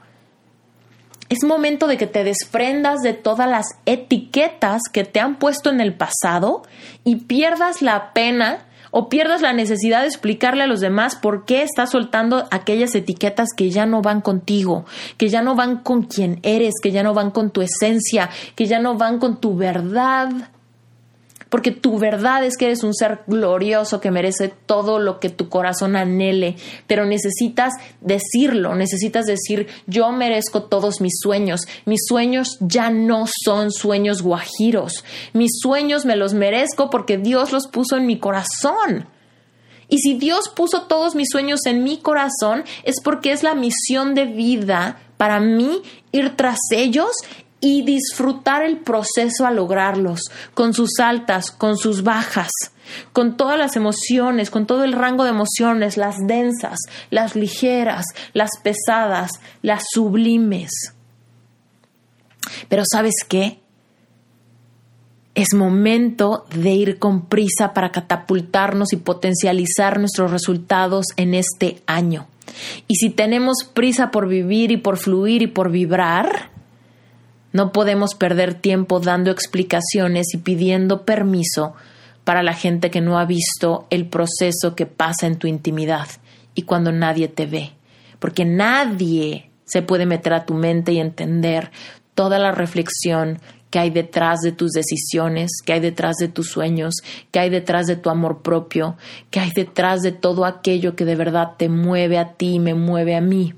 [1.28, 5.80] Es momento de que te desprendas de todas las etiquetas que te han puesto en
[5.80, 6.62] el pasado
[7.04, 11.62] y pierdas la pena o pierdas la necesidad de explicarle a los demás por qué
[11.62, 14.86] estás soltando aquellas etiquetas que ya no van contigo,
[15.18, 18.66] que ya no van con quien eres, que ya no van con tu esencia, que
[18.66, 20.30] ya no van con tu verdad
[21.48, 25.48] porque tu verdad es que eres un ser glorioso que merece todo lo que tu
[25.48, 32.90] corazón anhele, pero necesitas decirlo, necesitas decir, yo merezco todos mis sueños, mis sueños ya
[32.90, 38.18] no son sueños guajiros, mis sueños me los merezco porque Dios los puso en mi
[38.18, 39.08] corazón.
[39.88, 44.14] Y si Dios puso todos mis sueños en mi corazón, es porque es la misión
[44.14, 47.10] de vida para mí ir tras ellos
[47.68, 50.20] y disfrutar el proceso a lograrlos,
[50.54, 52.52] con sus altas, con sus bajas,
[53.12, 56.78] con todas las emociones, con todo el rango de emociones, las densas,
[57.10, 60.70] las ligeras, las pesadas, las sublimes.
[62.68, 63.58] Pero ¿sabes qué?
[65.34, 72.28] Es momento de ir con prisa para catapultarnos y potencializar nuestros resultados en este año.
[72.86, 76.54] Y si tenemos prisa por vivir y por fluir y por vibrar,
[77.52, 81.74] no podemos perder tiempo dando explicaciones y pidiendo permiso
[82.24, 86.08] para la gente que no ha visto el proceso que pasa en tu intimidad
[86.54, 87.72] y cuando nadie te ve,
[88.18, 91.70] porque nadie se puede meter a tu mente y entender
[92.14, 93.38] toda la reflexión
[93.70, 96.94] que hay detrás de tus decisiones, que hay detrás de tus sueños,
[97.30, 98.96] que hay detrás de tu amor propio,
[99.30, 102.74] que hay detrás de todo aquello que de verdad te mueve a ti y me
[102.74, 103.54] mueve a mí.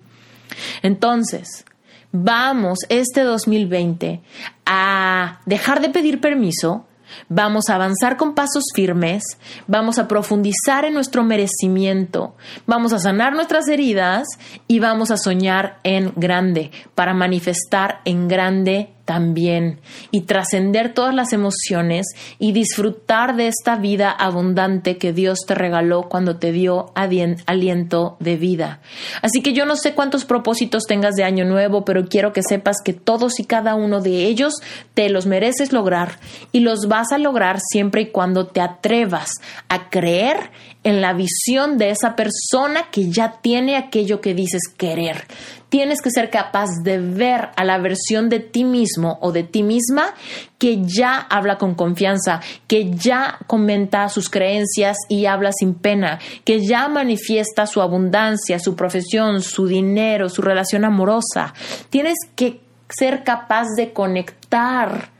[0.82, 1.64] Entonces,
[2.12, 4.20] vamos este 2020
[4.66, 6.86] a dejar de pedir permiso,
[7.28, 9.22] vamos a avanzar con pasos firmes,
[9.66, 12.36] vamos a profundizar en nuestro merecimiento,
[12.66, 14.26] vamos a sanar nuestras heridas
[14.66, 19.80] y vamos a soñar en grande para manifestar en grande también
[20.10, 26.10] y trascender todas las emociones y disfrutar de esta vida abundante que Dios te regaló
[26.10, 28.80] cuando te dio aliento de vida.
[29.22, 32.76] Así que yo no sé cuántos propósitos tengas de año nuevo, pero quiero que sepas
[32.84, 34.52] que todos y cada uno de ellos
[34.92, 36.18] te los mereces lograr
[36.52, 39.30] y los vas a lograr siempre y cuando te atrevas
[39.70, 40.50] a creer
[40.88, 45.26] en la visión de esa persona que ya tiene aquello que dices querer
[45.68, 49.62] tienes que ser capaz de ver a la versión de ti mismo o de ti
[49.62, 50.14] misma
[50.58, 56.66] que ya habla con confianza, que ya comenta sus creencias y habla sin pena, que
[56.66, 61.54] ya manifiesta su abundancia, su profesión, su dinero, su relación amorosa.
[61.90, 65.10] Tienes que ser capaz de conectar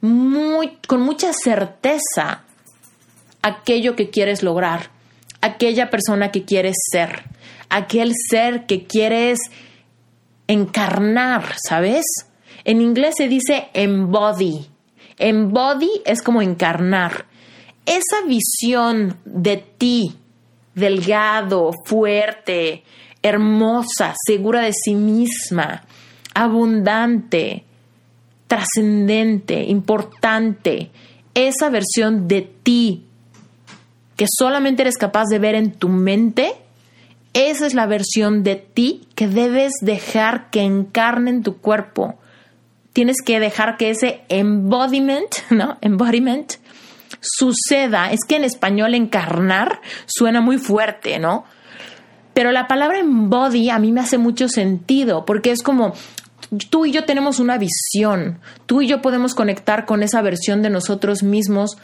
[0.00, 2.44] muy, con mucha certeza
[3.44, 4.90] aquello que quieres lograr,
[5.40, 7.34] aquella persona que quieres ser
[7.74, 9.40] aquel ser que quieres
[10.46, 12.04] encarnar, ¿sabes?
[12.64, 14.66] En inglés se dice embody.
[15.18, 17.26] Embody es como encarnar.
[17.84, 20.14] Esa visión de ti,
[20.74, 22.84] delgado, fuerte,
[23.22, 25.84] hermosa, segura de sí misma,
[26.32, 27.64] abundante,
[28.46, 30.90] trascendente, importante,
[31.34, 33.04] esa versión de ti
[34.16, 36.54] que solamente eres capaz de ver en tu mente,
[37.32, 42.14] esa es la versión de ti que debes dejar que encarne en tu cuerpo.
[42.92, 45.78] Tienes que dejar que ese embodiment, ¿no?
[45.80, 46.54] Embodiment
[47.20, 48.12] suceda.
[48.12, 51.44] Es que en español encarnar suena muy fuerte, ¿no?
[52.34, 55.94] Pero la palabra embody a mí me hace mucho sentido porque es como
[56.70, 60.70] tú y yo tenemos una visión, tú y yo podemos conectar con esa versión de
[60.70, 61.78] nosotros mismos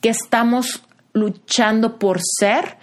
[0.00, 0.82] que estamos
[1.12, 2.76] luchando por ser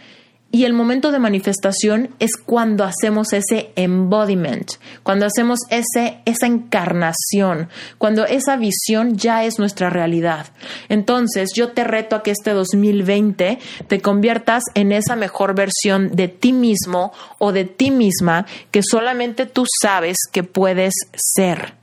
[0.56, 4.72] y el momento de manifestación es cuando hacemos ese embodiment,
[5.04, 7.68] cuando hacemos ese, esa encarnación,
[7.98, 10.48] cuando esa visión ya es nuestra realidad.
[10.88, 13.60] Entonces yo te reto a que este 2020
[13.90, 19.48] te conviertas en esa mejor versión de ti mismo o de ti misma que solamente
[19.48, 21.74] tú sabes que puedes ser.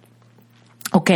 [0.93, 1.11] ¿Ok?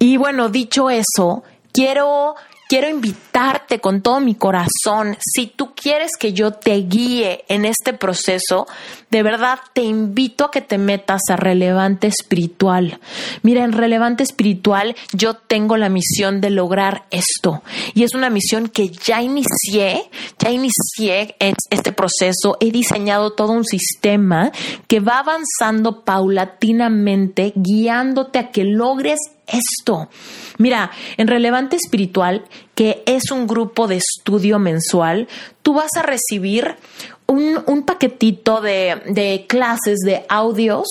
[0.00, 2.34] Y bueno, dicho eso, quiero
[2.70, 7.94] quiero invitarte con todo mi corazón, si tú quieres que yo te guíe en este
[7.94, 8.68] proceso,
[9.10, 13.00] de verdad te invito a que te metas a relevante espiritual.
[13.42, 17.64] Mira, en relevante espiritual yo tengo la misión de lograr esto.
[17.94, 20.08] Y es una misión que ya inicié,
[20.38, 21.34] ya inicié
[21.70, 24.52] este proceso, he diseñado todo un sistema
[24.86, 29.18] que va avanzando paulatinamente, guiándote a que logres
[29.50, 30.08] esto.
[30.58, 32.44] Mira, en Relevante Espiritual,
[32.74, 35.28] que es un grupo de estudio mensual,
[35.62, 36.76] tú vas a recibir
[37.26, 40.88] un, paquetito de, de clases de audios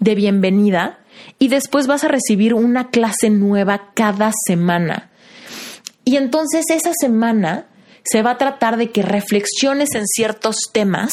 [0.00, 0.98] de bienvenida
[1.38, 5.10] y después vas a recibir una clase nueva cada semana.
[6.04, 7.66] Y entonces esa semana
[8.04, 11.10] se va a tratar de que reflexiones en ciertos temas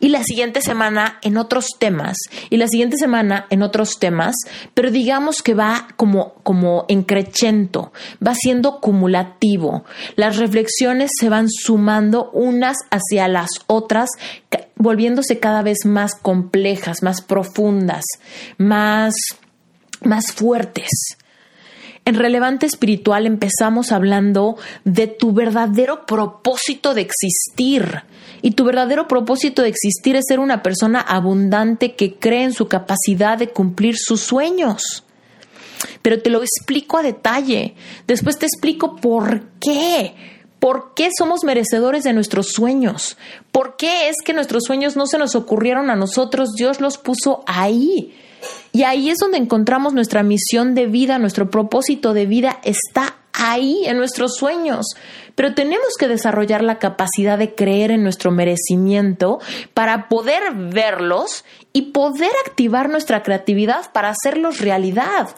[0.00, 2.16] y la siguiente semana en otros temas
[2.48, 4.34] y la siguiente semana en otros temas,
[4.74, 7.92] pero digamos que va como, como encrechento,
[8.26, 9.84] va siendo cumulativo.
[10.16, 14.10] Las reflexiones se van sumando unas hacia las otras,
[14.76, 18.04] volviéndose cada vez más complejas, más profundas,
[18.58, 19.14] más,
[20.02, 20.88] más fuertes.
[22.04, 28.02] En Relevante Espiritual empezamos hablando de tu verdadero propósito de existir.
[28.42, 32.68] Y tu verdadero propósito de existir es ser una persona abundante que cree en su
[32.68, 35.04] capacidad de cumplir sus sueños.
[36.02, 37.74] Pero te lo explico a detalle.
[38.06, 40.14] Después te explico por qué.
[40.58, 43.16] ¿Por qué somos merecedores de nuestros sueños?
[43.50, 46.50] ¿Por qué es que nuestros sueños no se nos ocurrieron a nosotros?
[46.56, 48.14] Dios los puso ahí.
[48.72, 53.82] Y ahí es donde encontramos nuestra misión de vida, nuestro propósito de vida está ahí
[53.86, 54.86] en nuestros sueños.
[55.34, 59.40] Pero tenemos que desarrollar la capacidad de creer en nuestro merecimiento
[59.74, 65.28] para poder verlos y poder activar nuestra creatividad para hacerlos realidad.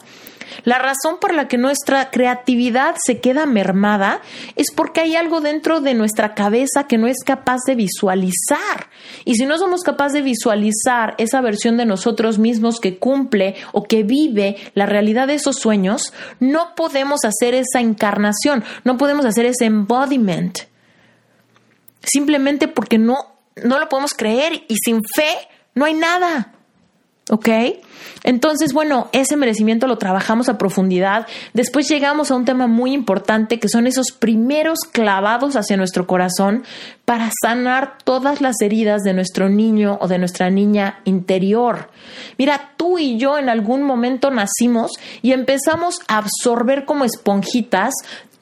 [0.63, 4.21] La razón por la que nuestra creatividad se queda mermada
[4.55, 8.89] es porque hay algo dentro de nuestra cabeza que no es capaz de visualizar.
[9.25, 13.83] Y si no somos capaces de visualizar esa versión de nosotros mismos que cumple o
[13.83, 19.45] que vive la realidad de esos sueños, no podemos hacer esa encarnación, no podemos hacer
[19.45, 20.59] ese embodiment.
[22.01, 25.29] Simplemente porque no, no lo podemos creer y sin fe
[25.75, 26.52] no hay nada.
[27.29, 27.47] ¿Ok?
[28.23, 31.25] Entonces, bueno, ese merecimiento lo trabajamos a profundidad.
[31.53, 36.63] Después llegamos a un tema muy importante que son esos primeros clavados hacia nuestro corazón
[37.05, 41.89] para sanar todas las heridas de nuestro niño o de nuestra niña interior.
[42.37, 47.93] Mira, tú y yo en algún momento nacimos y empezamos a absorber como esponjitas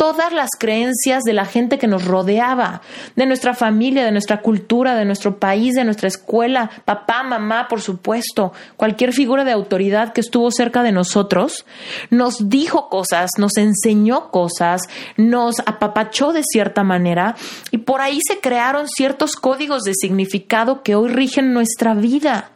[0.01, 2.81] todas las creencias de la gente que nos rodeaba,
[3.15, 7.81] de nuestra familia, de nuestra cultura, de nuestro país, de nuestra escuela, papá, mamá, por
[7.81, 11.67] supuesto, cualquier figura de autoridad que estuvo cerca de nosotros,
[12.09, 14.81] nos dijo cosas, nos enseñó cosas,
[15.17, 17.35] nos apapachó de cierta manera
[17.69, 22.49] y por ahí se crearon ciertos códigos de significado que hoy rigen nuestra vida.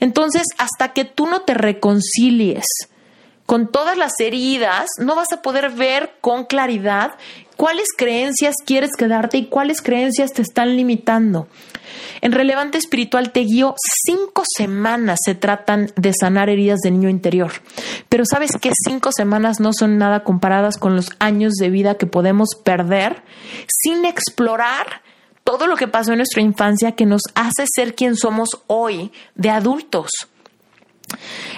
[0.00, 2.66] Entonces, hasta que tú no te reconcilies,
[3.52, 7.10] con todas las heridas, no vas a poder ver con claridad
[7.58, 11.48] cuáles creencias quieres quedarte y cuáles creencias te están limitando.
[12.22, 13.74] En Relevante Espiritual te guío
[14.06, 17.52] cinco semanas se tratan de sanar heridas de niño interior.
[18.08, 22.06] Pero sabes que cinco semanas no son nada comparadas con los años de vida que
[22.06, 23.22] podemos perder
[23.68, 25.02] sin explorar
[25.44, 29.50] todo lo que pasó en nuestra infancia que nos hace ser quien somos hoy de
[29.50, 30.08] adultos.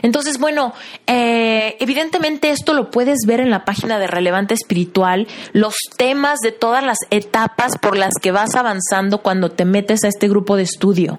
[0.03, 0.75] Entonces, bueno,
[1.07, 6.53] eh, evidentemente esto lo puedes ver en la página de Relevante Espiritual, los temas de
[6.53, 10.65] todas las etapas por las que vas avanzando cuando te metes a este grupo de
[10.65, 11.19] estudio.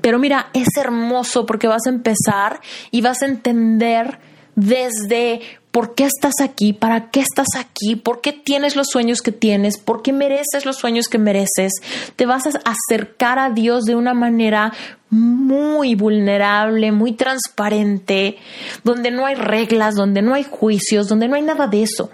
[0.00, 2.60] Pero mira, es hermoso porque vas a empezar
[2.90, 4.18] y vas a entender
[4.54, 5.40] desde
[5.70, 9.78] por qué estás aquí, para qué estás aquí, por qué tienes los sueños que tienes,
[9.78, 11.72] por qué mereces los sueños que mereces.
[12.16, 14.72] Te vas a acercar a Dios de una manera
[15.08, 18.36] muy vulnerable, muy transparente,
[18.84, 22.10] donde no hay reglas, donde no hay juicios, donde no hay nada de eso.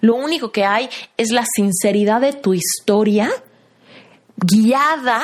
[0.00, 3.30] Lo único que hay es la sinceridad de tu historia
[4.36, 5.22] guiada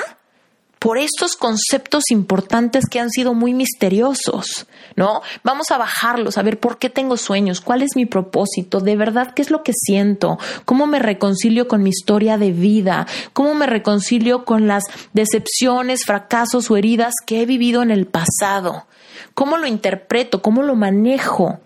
[0.80, 4.66] por estos conceptos importantes que han sido muy misteriosos,
[4.96, 5.20] ¿no?
[5.44, 9.34] Vamos a bajarlos, a ver por qué tengo sueños, cuál es mi propósito, de verdad,
[9.34, 13.66] qué es lo que siento, cómo me reconcilio con mi historia de vida, cómo me
[13.66, 18.86] reconcilio con las decepciones, fracasos o heridas que he vivido en el pasado,
[19.34, 21.60] cómo lo interpreto, cómo lo manejo.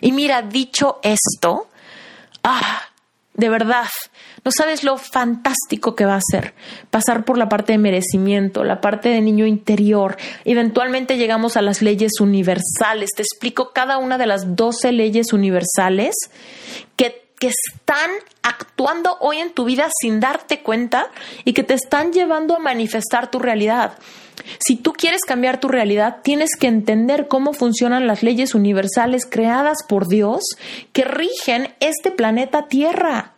[0.00, 1.66] Y mira, dicho esto,
[2.44, 2.82] ah,
[3.34, 3.88] de verdad,
[4.44, 6.54] no sabes lo fantástico que va a ser
[6.90, 10.16] pasar por la parte de merecimiento, la parte de niño interior.
[10.44, 13.10] Eventualmente llegamos a las leyes universales.
[13.16, 16.14] Te explico cada una de las 12 leyes universales
[16.96, 18.10] que, que están
[18.42, 21.10] actuando hoy en tu vida sin darte cuenta
[21.44, 23.98] y que te están llevando a manifestar tu realidad.
[24.58, 29.78] Si tú quieres cambiar tu realidad, tienes que entender cómo funcionan las leyes universales creadas
[29.88, 30.42] por Dios
[30.92, 33.33] que rigen este planeta Tierra.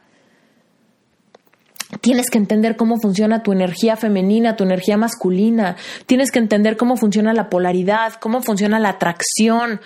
[2.00, 5.76] Tienes que entender cómo funciona tu energía femenina, tu energía masculina.
[6.06, 9.80] Tienes que entender cómo funciona la polaridad, cómo funciona la atracción,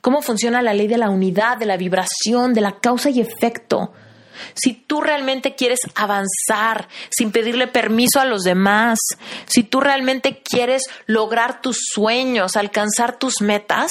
[0.00, 3.92] cómo funciona la ley de la unidad, de la vibración, de la causa y efecto.
[4.54, 8.98] Si tú realmente quieres avanzar sin pedirle permiso a los demás,
[9.46, 13.90] si tú realmente quieres lograr tus sueños, alcanzar tus metas,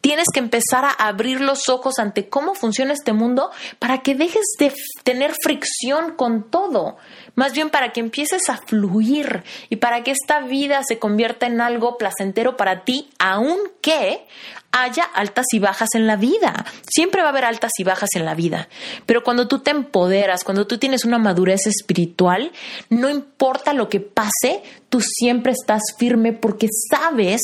[0.00, 4.44] tienes que empezar a abrir los ojos ante cómo funciona este mundo para que dejes
[4.58, 4.72] de
[5.02, 6.96] tener fricción con todo,
[7.38, 11.60] más bien para que empieces a fluir y para que esta vida se convierta en
[11.60, 14.26] algo placentero para ti, aunque
[14.72, 16.66] haya altas y bajas en la vida.
[16.90, 18.68] Siempre va a haber altas y bajas en la vida.
[19.06, 22.50] Pero cuando tú te empoderas, cuando tú tienes una madurez espiritual,
[22.90, 27.40] no importa lo que pase, tú siempre estás firme porque sabes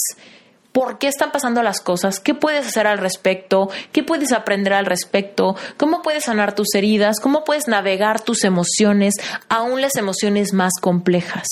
[0.74, 4.86] por qué están pasando las cosas, qué puedes hacer al respecto, qué puedes aprender al
[4.86, 9.14] respecto, cómo puedes sanar tus heridas, cómo puedes navegar tus emociones,
[9.48, 11.46] aún las emociones más complejas.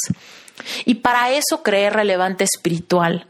[0.87, 3.29] Y para eso creé relevante espiritual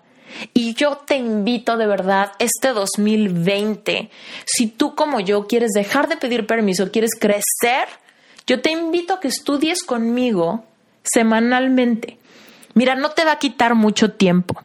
[0.54, 4.10] y yo te invito de verdad este 2020,
[4.46, 7.86] si tú como yo quieres dejar de pedir permiso, quieres crecer,
[8.46, 10.64] yo te invito a que estudies conmigo
[11.02, 12.16] semanalmente.
[12.72, 14.62] Mira, no te va a quitar mucho tiempo.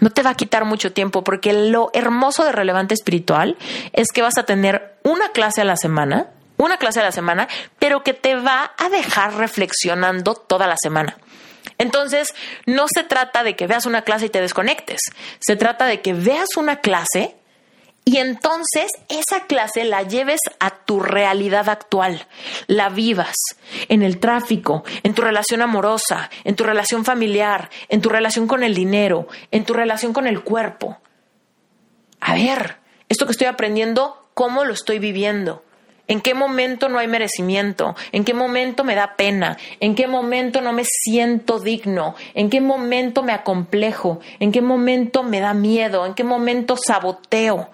[0.00, 3.56] No te va a quitar mucho tiempo porque lo hermoso de relevante espiritual
[3.92, 7.48] es que vas a tener una clase a la semana, una clase a la semana,
[7.78, 11.16] pero que te va a dejar reflexionando toda la semana.
[11.78, 12.34] Entonces,
[12.66, 15.00] no se trata de que veas una clase y te desconectes,
[15.40, 17.36] se trata de que veas una clase
[18.06, 22.26] y entonces esa clase la lleves a tu realidad actual,
[22.66, 23.36] la vivas
[23.88, 28.62] en el tráfico, en tu relación amorosa, en tu relación familiar, en tu relación con
[28.62, 30.98] el dinero, en tu relación con el cuerpo.
[32.20, 32.76] A ver,
[33.08, 35.64] esto que estoy aprendiendo, ¿cómo lo estoy viviendo?
[36.06, 37.96] ¿En qué momento no hay merecimiento?
[38.12, 39.56] ¿En qué momento me da pena?
[39.80, 42.14] ¿En qué momento no me siento digno?
[42.34, 44.20] ¿En qué momento me acomplejo?
[44.40, 46.04] ¿En qué momento me da miedo?
[46.04, 47.70] ¿En qué momento saboteo?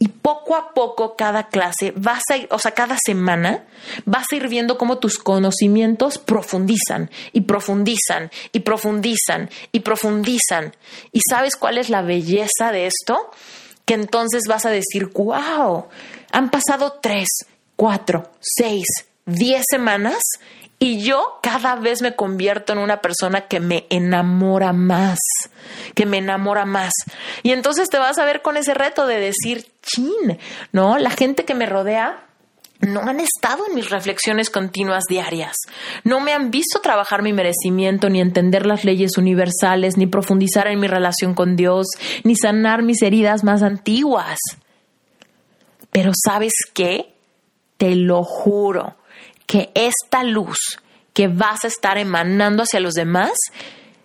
[0.00, 3.64] Y poco a poco cada clase vas a o sea, cada semana
[4.04, 10.76] vas a ir viendo cómo tus conocimientos profundizan y profundizan y profundizan y profundizan.
[11.12, 13.30] ¿Y sabes cuál es la belleza de esto?
[13.84, 15.86] Que entonces vas a decir, wow,
[16.30, 17.28] han pasado tres,
[17.74, 18.86] cuatro, seis,
[19.26, 20.22] diez semanas
[20.78, 25.18] y yo cada vez me convierto en una persona que me enamora más,
[25.94, 26.92] que me enamora más.
[27.42, 30.38] Y entonces te vas a ver con ese reto de decir, chin,
[30.70, 30.98] ¿no?
[30.98, 32.24] La gente que me rodea
[32.80, 35.56] no han estado en mis reflexiones continuas diarias.
[36.04, 40.78] No me han visto trabajar mi merecimiento, ni entender las leyes universales, ni profundizar en
[40.78, 41.88] mi relación con Dios,
[42.22, 44.38] ni sanar mis heridas más antiguas.
[45.90, 47.14] Pero ¿sabes qué?
[47.78, 48.97] Te lo juro
[49.48, 50.58] que esta luz
[51.12, 53.32] que vas a estar emanando hacia los demás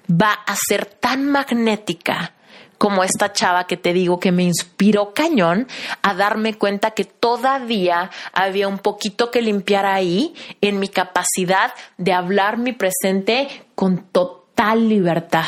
[0.09, 2.33] va a ser tan magnética
[2.77, 5.67] como esta chava que te digo que me inspiró cañón
[6.01, 12.13] a darme cuenta que todavía había un poquito que limpiar ahí en mi capacidad de
[12.13, 15.45] hablar mi presente con total libertad.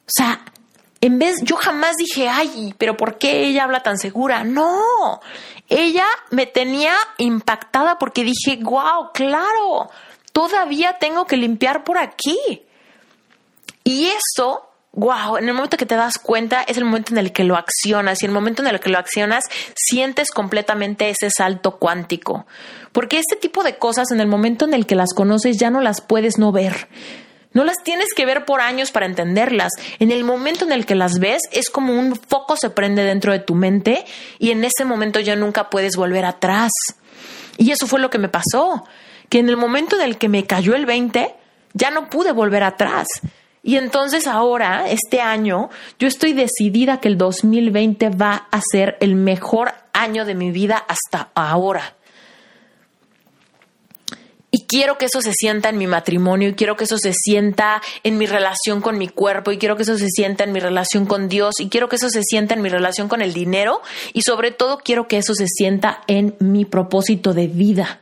[0.00, 0.40] O sea,
[1.00, 4.44] en vez, yo jamás dije, ay, pero ¿por qué ella habla tan segura?
[4.44, 5.20] No,
[5.68, 9.90] ella me tenía impactada porque dije, wow, claro,
[10.32, 12.38] todavía tengo que limpiar por aquí.
[13.82, 17.32] Y eso, wow, en el momento que te das cuenta es el momento en el
[17.32, 19.44] que lo accionas y en el momento en el que lo accionas
[19.74, 22.46] sientes completamente ese salto cuántico.
[22.92, 25.80] Porque este tipo de cosas en el momento en el que las conoces ya no
[25.80, 26.88] las puedes no ver.
[27.52, 29.70] No las tienes que ver por años para entenderlas.
[29.98, 33.32] En el momento en el que las ves, es como un foco se prende dentro
[33.32, 34.04] de tu mente
[34.38, 36.70] y en ese momento ya nunca puedes volver atrás.
[37.56, 38.84] Y eso fue lo que me pasó,
[39.28, 41.34] que en el momento en el que me cayó el 20,
[41.74, 43.08] ya no pude volver atrás.
[43.62, 49.16] Y entonces ahora, este año, yo estoy decidida que el 2020 va a ser el
[49.16, 51.96] mejor año de mi vida hasta ahora.
[54.50, 57.80] Y quiero que eso se sienta en mi matrimonio, y quiero que eso se sienta
[58.02, 61.06] en mi relación con mi cuerpo, y quiero que eso se sienta en mi relación
[61.06, 63.80] con Dios, y quiero que eso se sienta en mi relación con el dinero,
[64.12, 68.00] y sobre todo quiero que eso se sienta en mi propósito de vida.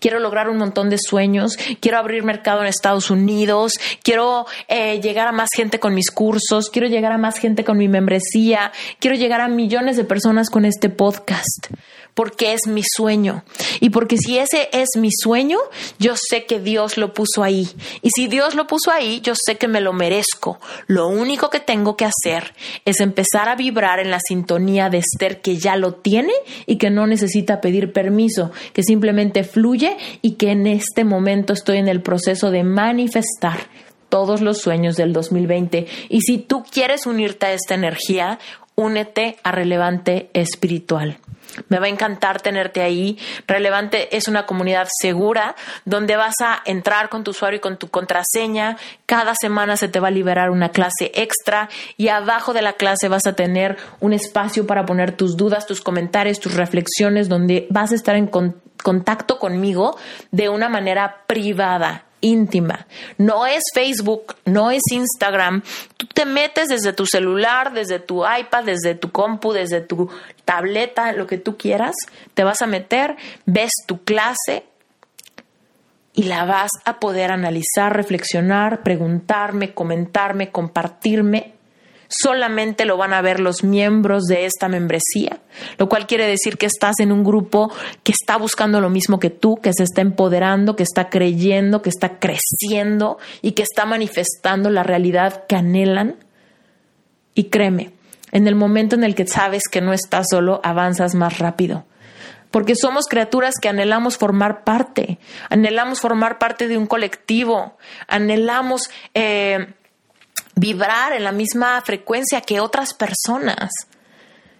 [0.00, 3.72] Quiero lograr un montón de sueños, quiero abrir mercado en Estados Unidos,
[4.02, 7.76] quiero eh, llegar a más gente con mis cursos, quiero llegar a más gente con
[7.76, 11.68] mi membresía, quiero llegar a millones de personas con este podcast
[12.16, 13.44] porque es mi sueño.
[13.78, 15.58] Y porque si ese es mi sueño,
[15.98, 17.68] yo sé que Dios lo puso ahí.
[18.00, 20.58] Y si Dios lo puso ahí, yo sé que me lo merezco.
[20.86, 22.54] Lo único que tengo que hacer
[22.86, 26.32] es empezar a vibrar en la sintonía de Esther que ya lo tiene
[26.64, 31.76] y que no necesita pedir permiso, que simplemente fluye y que en este momento estoy
[31.76, 33.68] en el proceso de manifestar
[34.08, 35.86] todos los sueños del 2020.
[36.08, 38.38] Y si tú quieres unirte a esta energía,
[38.74, 41.18] únete a Relevante Espiritual.
[41.68, 43.18] Me va a encantar tenerte ahí.
[43.46, 45.54] Relevante es una comunidad segura
[45.84, 48.76] donde vas a entrar con tu usuario y con tu contraseña.
[49.06, 53.08] Cada semana se te va a liberar una clase extra y abajo de la clase
[53.08, 57.92] vas a tener un espacio para poner tus dudas, tus comentarios, tus reflexiones, donde vas
[57.92, 58.28] a estar en
[58.82, 59.96] contacto conmigo
[60.30, 62.86] de una manera privada íntima.
[63.18, 65.62] No es Facebook, no es Instagram.
[65.96, 70.10] Tú te metes desde tu celular, desde tu iPad, desde tu compu, desde tu
[70.44, 71.94] tableta, lo que tú quieras.
[72.34, 74.64] Te vas a meter, ves tu clase
[76.14, 81.55] y la vas a poder analizar, reflexionar, preguntarme, comentarme, compartirme
[82.08, 85.40] solamente lo van a ver los miembros de esta membresía,
[85.78, 89.30] lo cual quiere decir que estás en un grupo que está buscando lo mismo que
[89.30, 94.70] tú, que se está empoderando, que está creyendo, que está creciendo y que está manifestando
[94.70, 96.16] la realidad que anhelan.
[97.34, 97.92] Y créeme,
[98.32, 101.84] en el momento en el que sabes que no estás solo, avanzas más rápido.
[102.50, 105.18] Porque somos criaturas que anhelamos formar parte,
[105.50, 107.76] anhelamos formar parte de un colectivo,
[108.08, 109.74] anhelamos eh,
[110.56, 113.70] vibrar en la misma frecuencia que otras personas.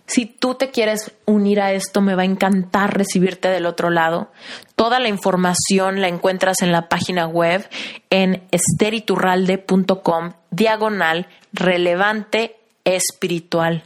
[0.06, 4.30] Si tú te quieres unir a esto, me va a encantar recibirte del otro lado.
[4.76, 7.68] Toda la información la encuentras en la página web
[8.10, 13.82] en esteriturralde.com, diagonal relevante espiritual.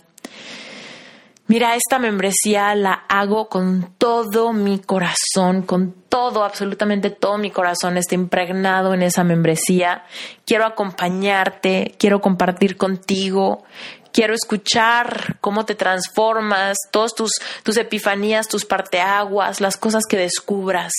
[1.50, 7.96] Mira, esta membresía la hago con todo mi corazón, con todo, absolutamente todo mi corazón
[7.96, 10.04] está impregnado en esa membresía.
[10.46, 13.64] Quiero acompañarte, quiero compartir contigo,
[14.12, 17.30] Quiero escuchar cómo te transformas, todas tus,
[17.62, 20.92] tus epifanías, tus parteaguas, las cosas que descubras.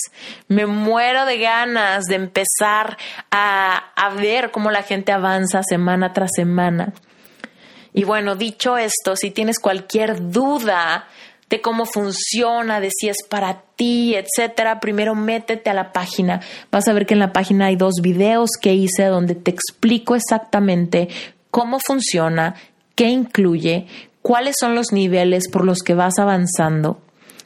[0.48, 2.96] Me muero de ganas de empezar
[3.30, 6.94] a, a ver cómo la gente avanza semana tras semana.
[7.94, 11.06] Y bueno, dicho esto, si tienes cualquier duda
[11.50, 16.40] de cómo funciona, de si es para ti, etcétera, primero métete a la página.
[16.70, 20.14] Vas a ver que en la página hay dos videos que hice donde te explico
[20.14, 21.08] exactamente
[21.50, 22.54] cómo funciona,
[22.94, 23.86] qué incluye,
[24.22, 27.02] cuáles son los niveles por los que vas avanzando.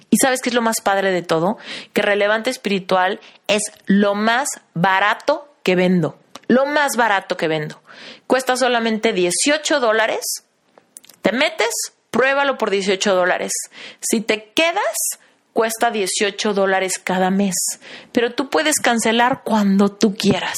[0.09, 1.59] Y sabes qué es lo más padre de todo?
[1.93, 3.19] Que relevante espiritual
[3.49, 6.17] es lo más barato que vendo.
[6.47, 7.81] Lo más barato que vendo.
[8.27, 10.45] Cuesta solamente 18 dólares.
[11.23, 13.53] Te metes, pruébalo por 18 dólares.
[14.01, 15.19] Si te quedas,
[15.53, 17.55] cuesta 18 dólares cada mes.
[18.13, 20.57] Pero tú puedes cancelar cuando tú quieras.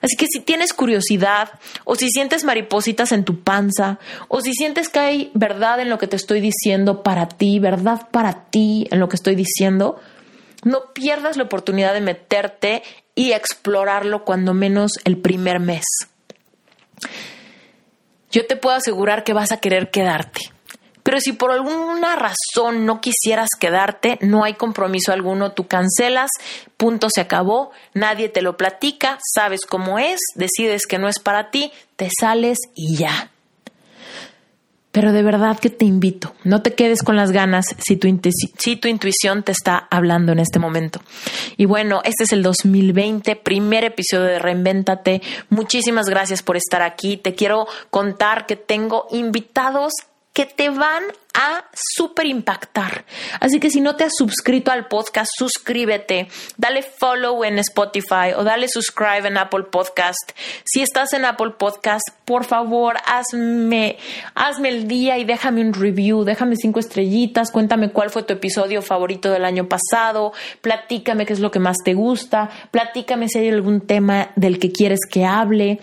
[0.00, 1.50] Así que si tienes curiosidad
[1.84, 5.98] o si sientes maripositas en tu panza o si sientes que hay verdad en lo
[5.98, 10.00] que te estoy diciendo para ti, verdad para ti en lo que estoy diciendo,
[10.64, 12.82] no pierdas la oportunidad de meterte
[13.14, 15.84] y explorarlo cuando menos el primer mes.
[18.30, 20.52] Yo te puedo asegurar que vas a querer quedarte.
[21.02, 26.30] Pero si por alguna razón no quisieras quedarte, no hay compromiso alguno, tú cancelas,
[26.76, 31.50] punto se acabó, nadie te lo platica, sabes cómo es, decides que no es para
[31.50, 33.31] ti, te sales y ya.
[34.92, 38.08] Pero de verdad que te invito, no te quedes con las ganas si tu,
[38.58, 41.00] si tu, intuición te está hablando en este momento.
[41.56, 45.22] Y bueno, este es el 2020, primer episodio de Reinvéntate.
[45.48, 47.16] Muchísimas gracias por estar aquí.
[47.16, 49.92] Te quiero contar que tengo invitados
[50.34, 51.02] que te van
[51.34, 53.04] a super impactar.
[53.40, 58.44] Así que si no te has suscrito al podcast, suscríbete, dale follow en Spotify o
[58.44, 60.32] dale subscribe en Apple Podcast.
[60.64, 63.96] Si estás en Apple Podcast, por favor, hazme,
[64.34, 68.82] hazme el día y déjame un review, déjame cinco estrellitas, cuéntame cuál fue tu episodio
[68.82, 73.48] favorito del año pasado, platícame qué es lo que más te gusta, platícame si hay
[73.48, 75.80] algún tema del que quieres que hable.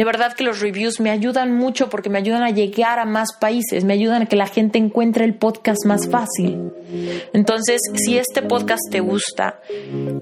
[0.00, 3.34] De verdad que los reviews me ayudan mucho porque me ayudan a llegar a más
[3.38, 6.72] países, me ayudan a que la gente encuentre el podcast más fácil.
[7.34, 9.60] Entonces, si este podcast te gusta,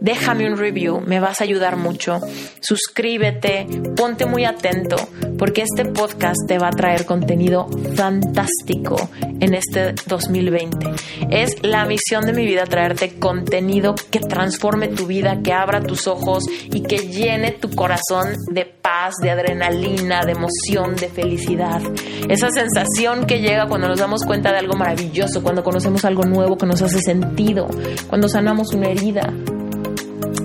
[0.01, 2.18] déjame un review, me vas a ayudar mucho.
[2.61, 4.97] Suscríbete, ponte muy atento
[5.39, 8.97] porque este podcast te va a traer contenido fantástico
[9.39, 10.91] en este 2020.
[11.31, 16.09] Es la misión de mi vida traerte contenido que transforme tu vida, que abra tus
[16.09, 19.31] ojos y que llene tu corazón de paz, de
[19.69, 21.81] adrenalina de emoción, de felicidad.
[22.29, 26.57] Esa sensación que llega cuando nos damos cuenta de algo maravilloso, cuando conocemos algo nuevo
[26.57, 27.69] que nos hace sentido,
[28.09, 29.33] cuando sanamos una herida.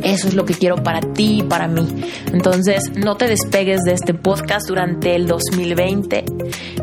[0.03, 1.88] Eso es lo que quiero para ti y para mí.
[2.34, 6.26] Entonces, no te despegues de este podcast durante el 2020.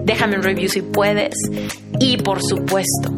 [0.03, 1.35] Déjame un review si puedes.
[1.99, 3.11] Y por supuesto,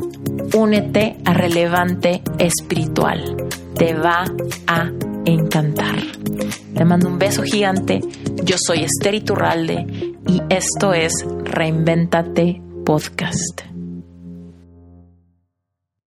[0.54, 3.36] únete a Relevante Espiritual.
[3.76, 4.24] Te va
[4.66, 4.90] a
[5.24, 5.96] encantar.
[6.74, 8.00] Te mando un beso gigante.
[8.44, 9.86] Yo soy Esther Iturralde
[10.26, 11.12] y esto es
[11.44, 13.71] Reinventate Podcast.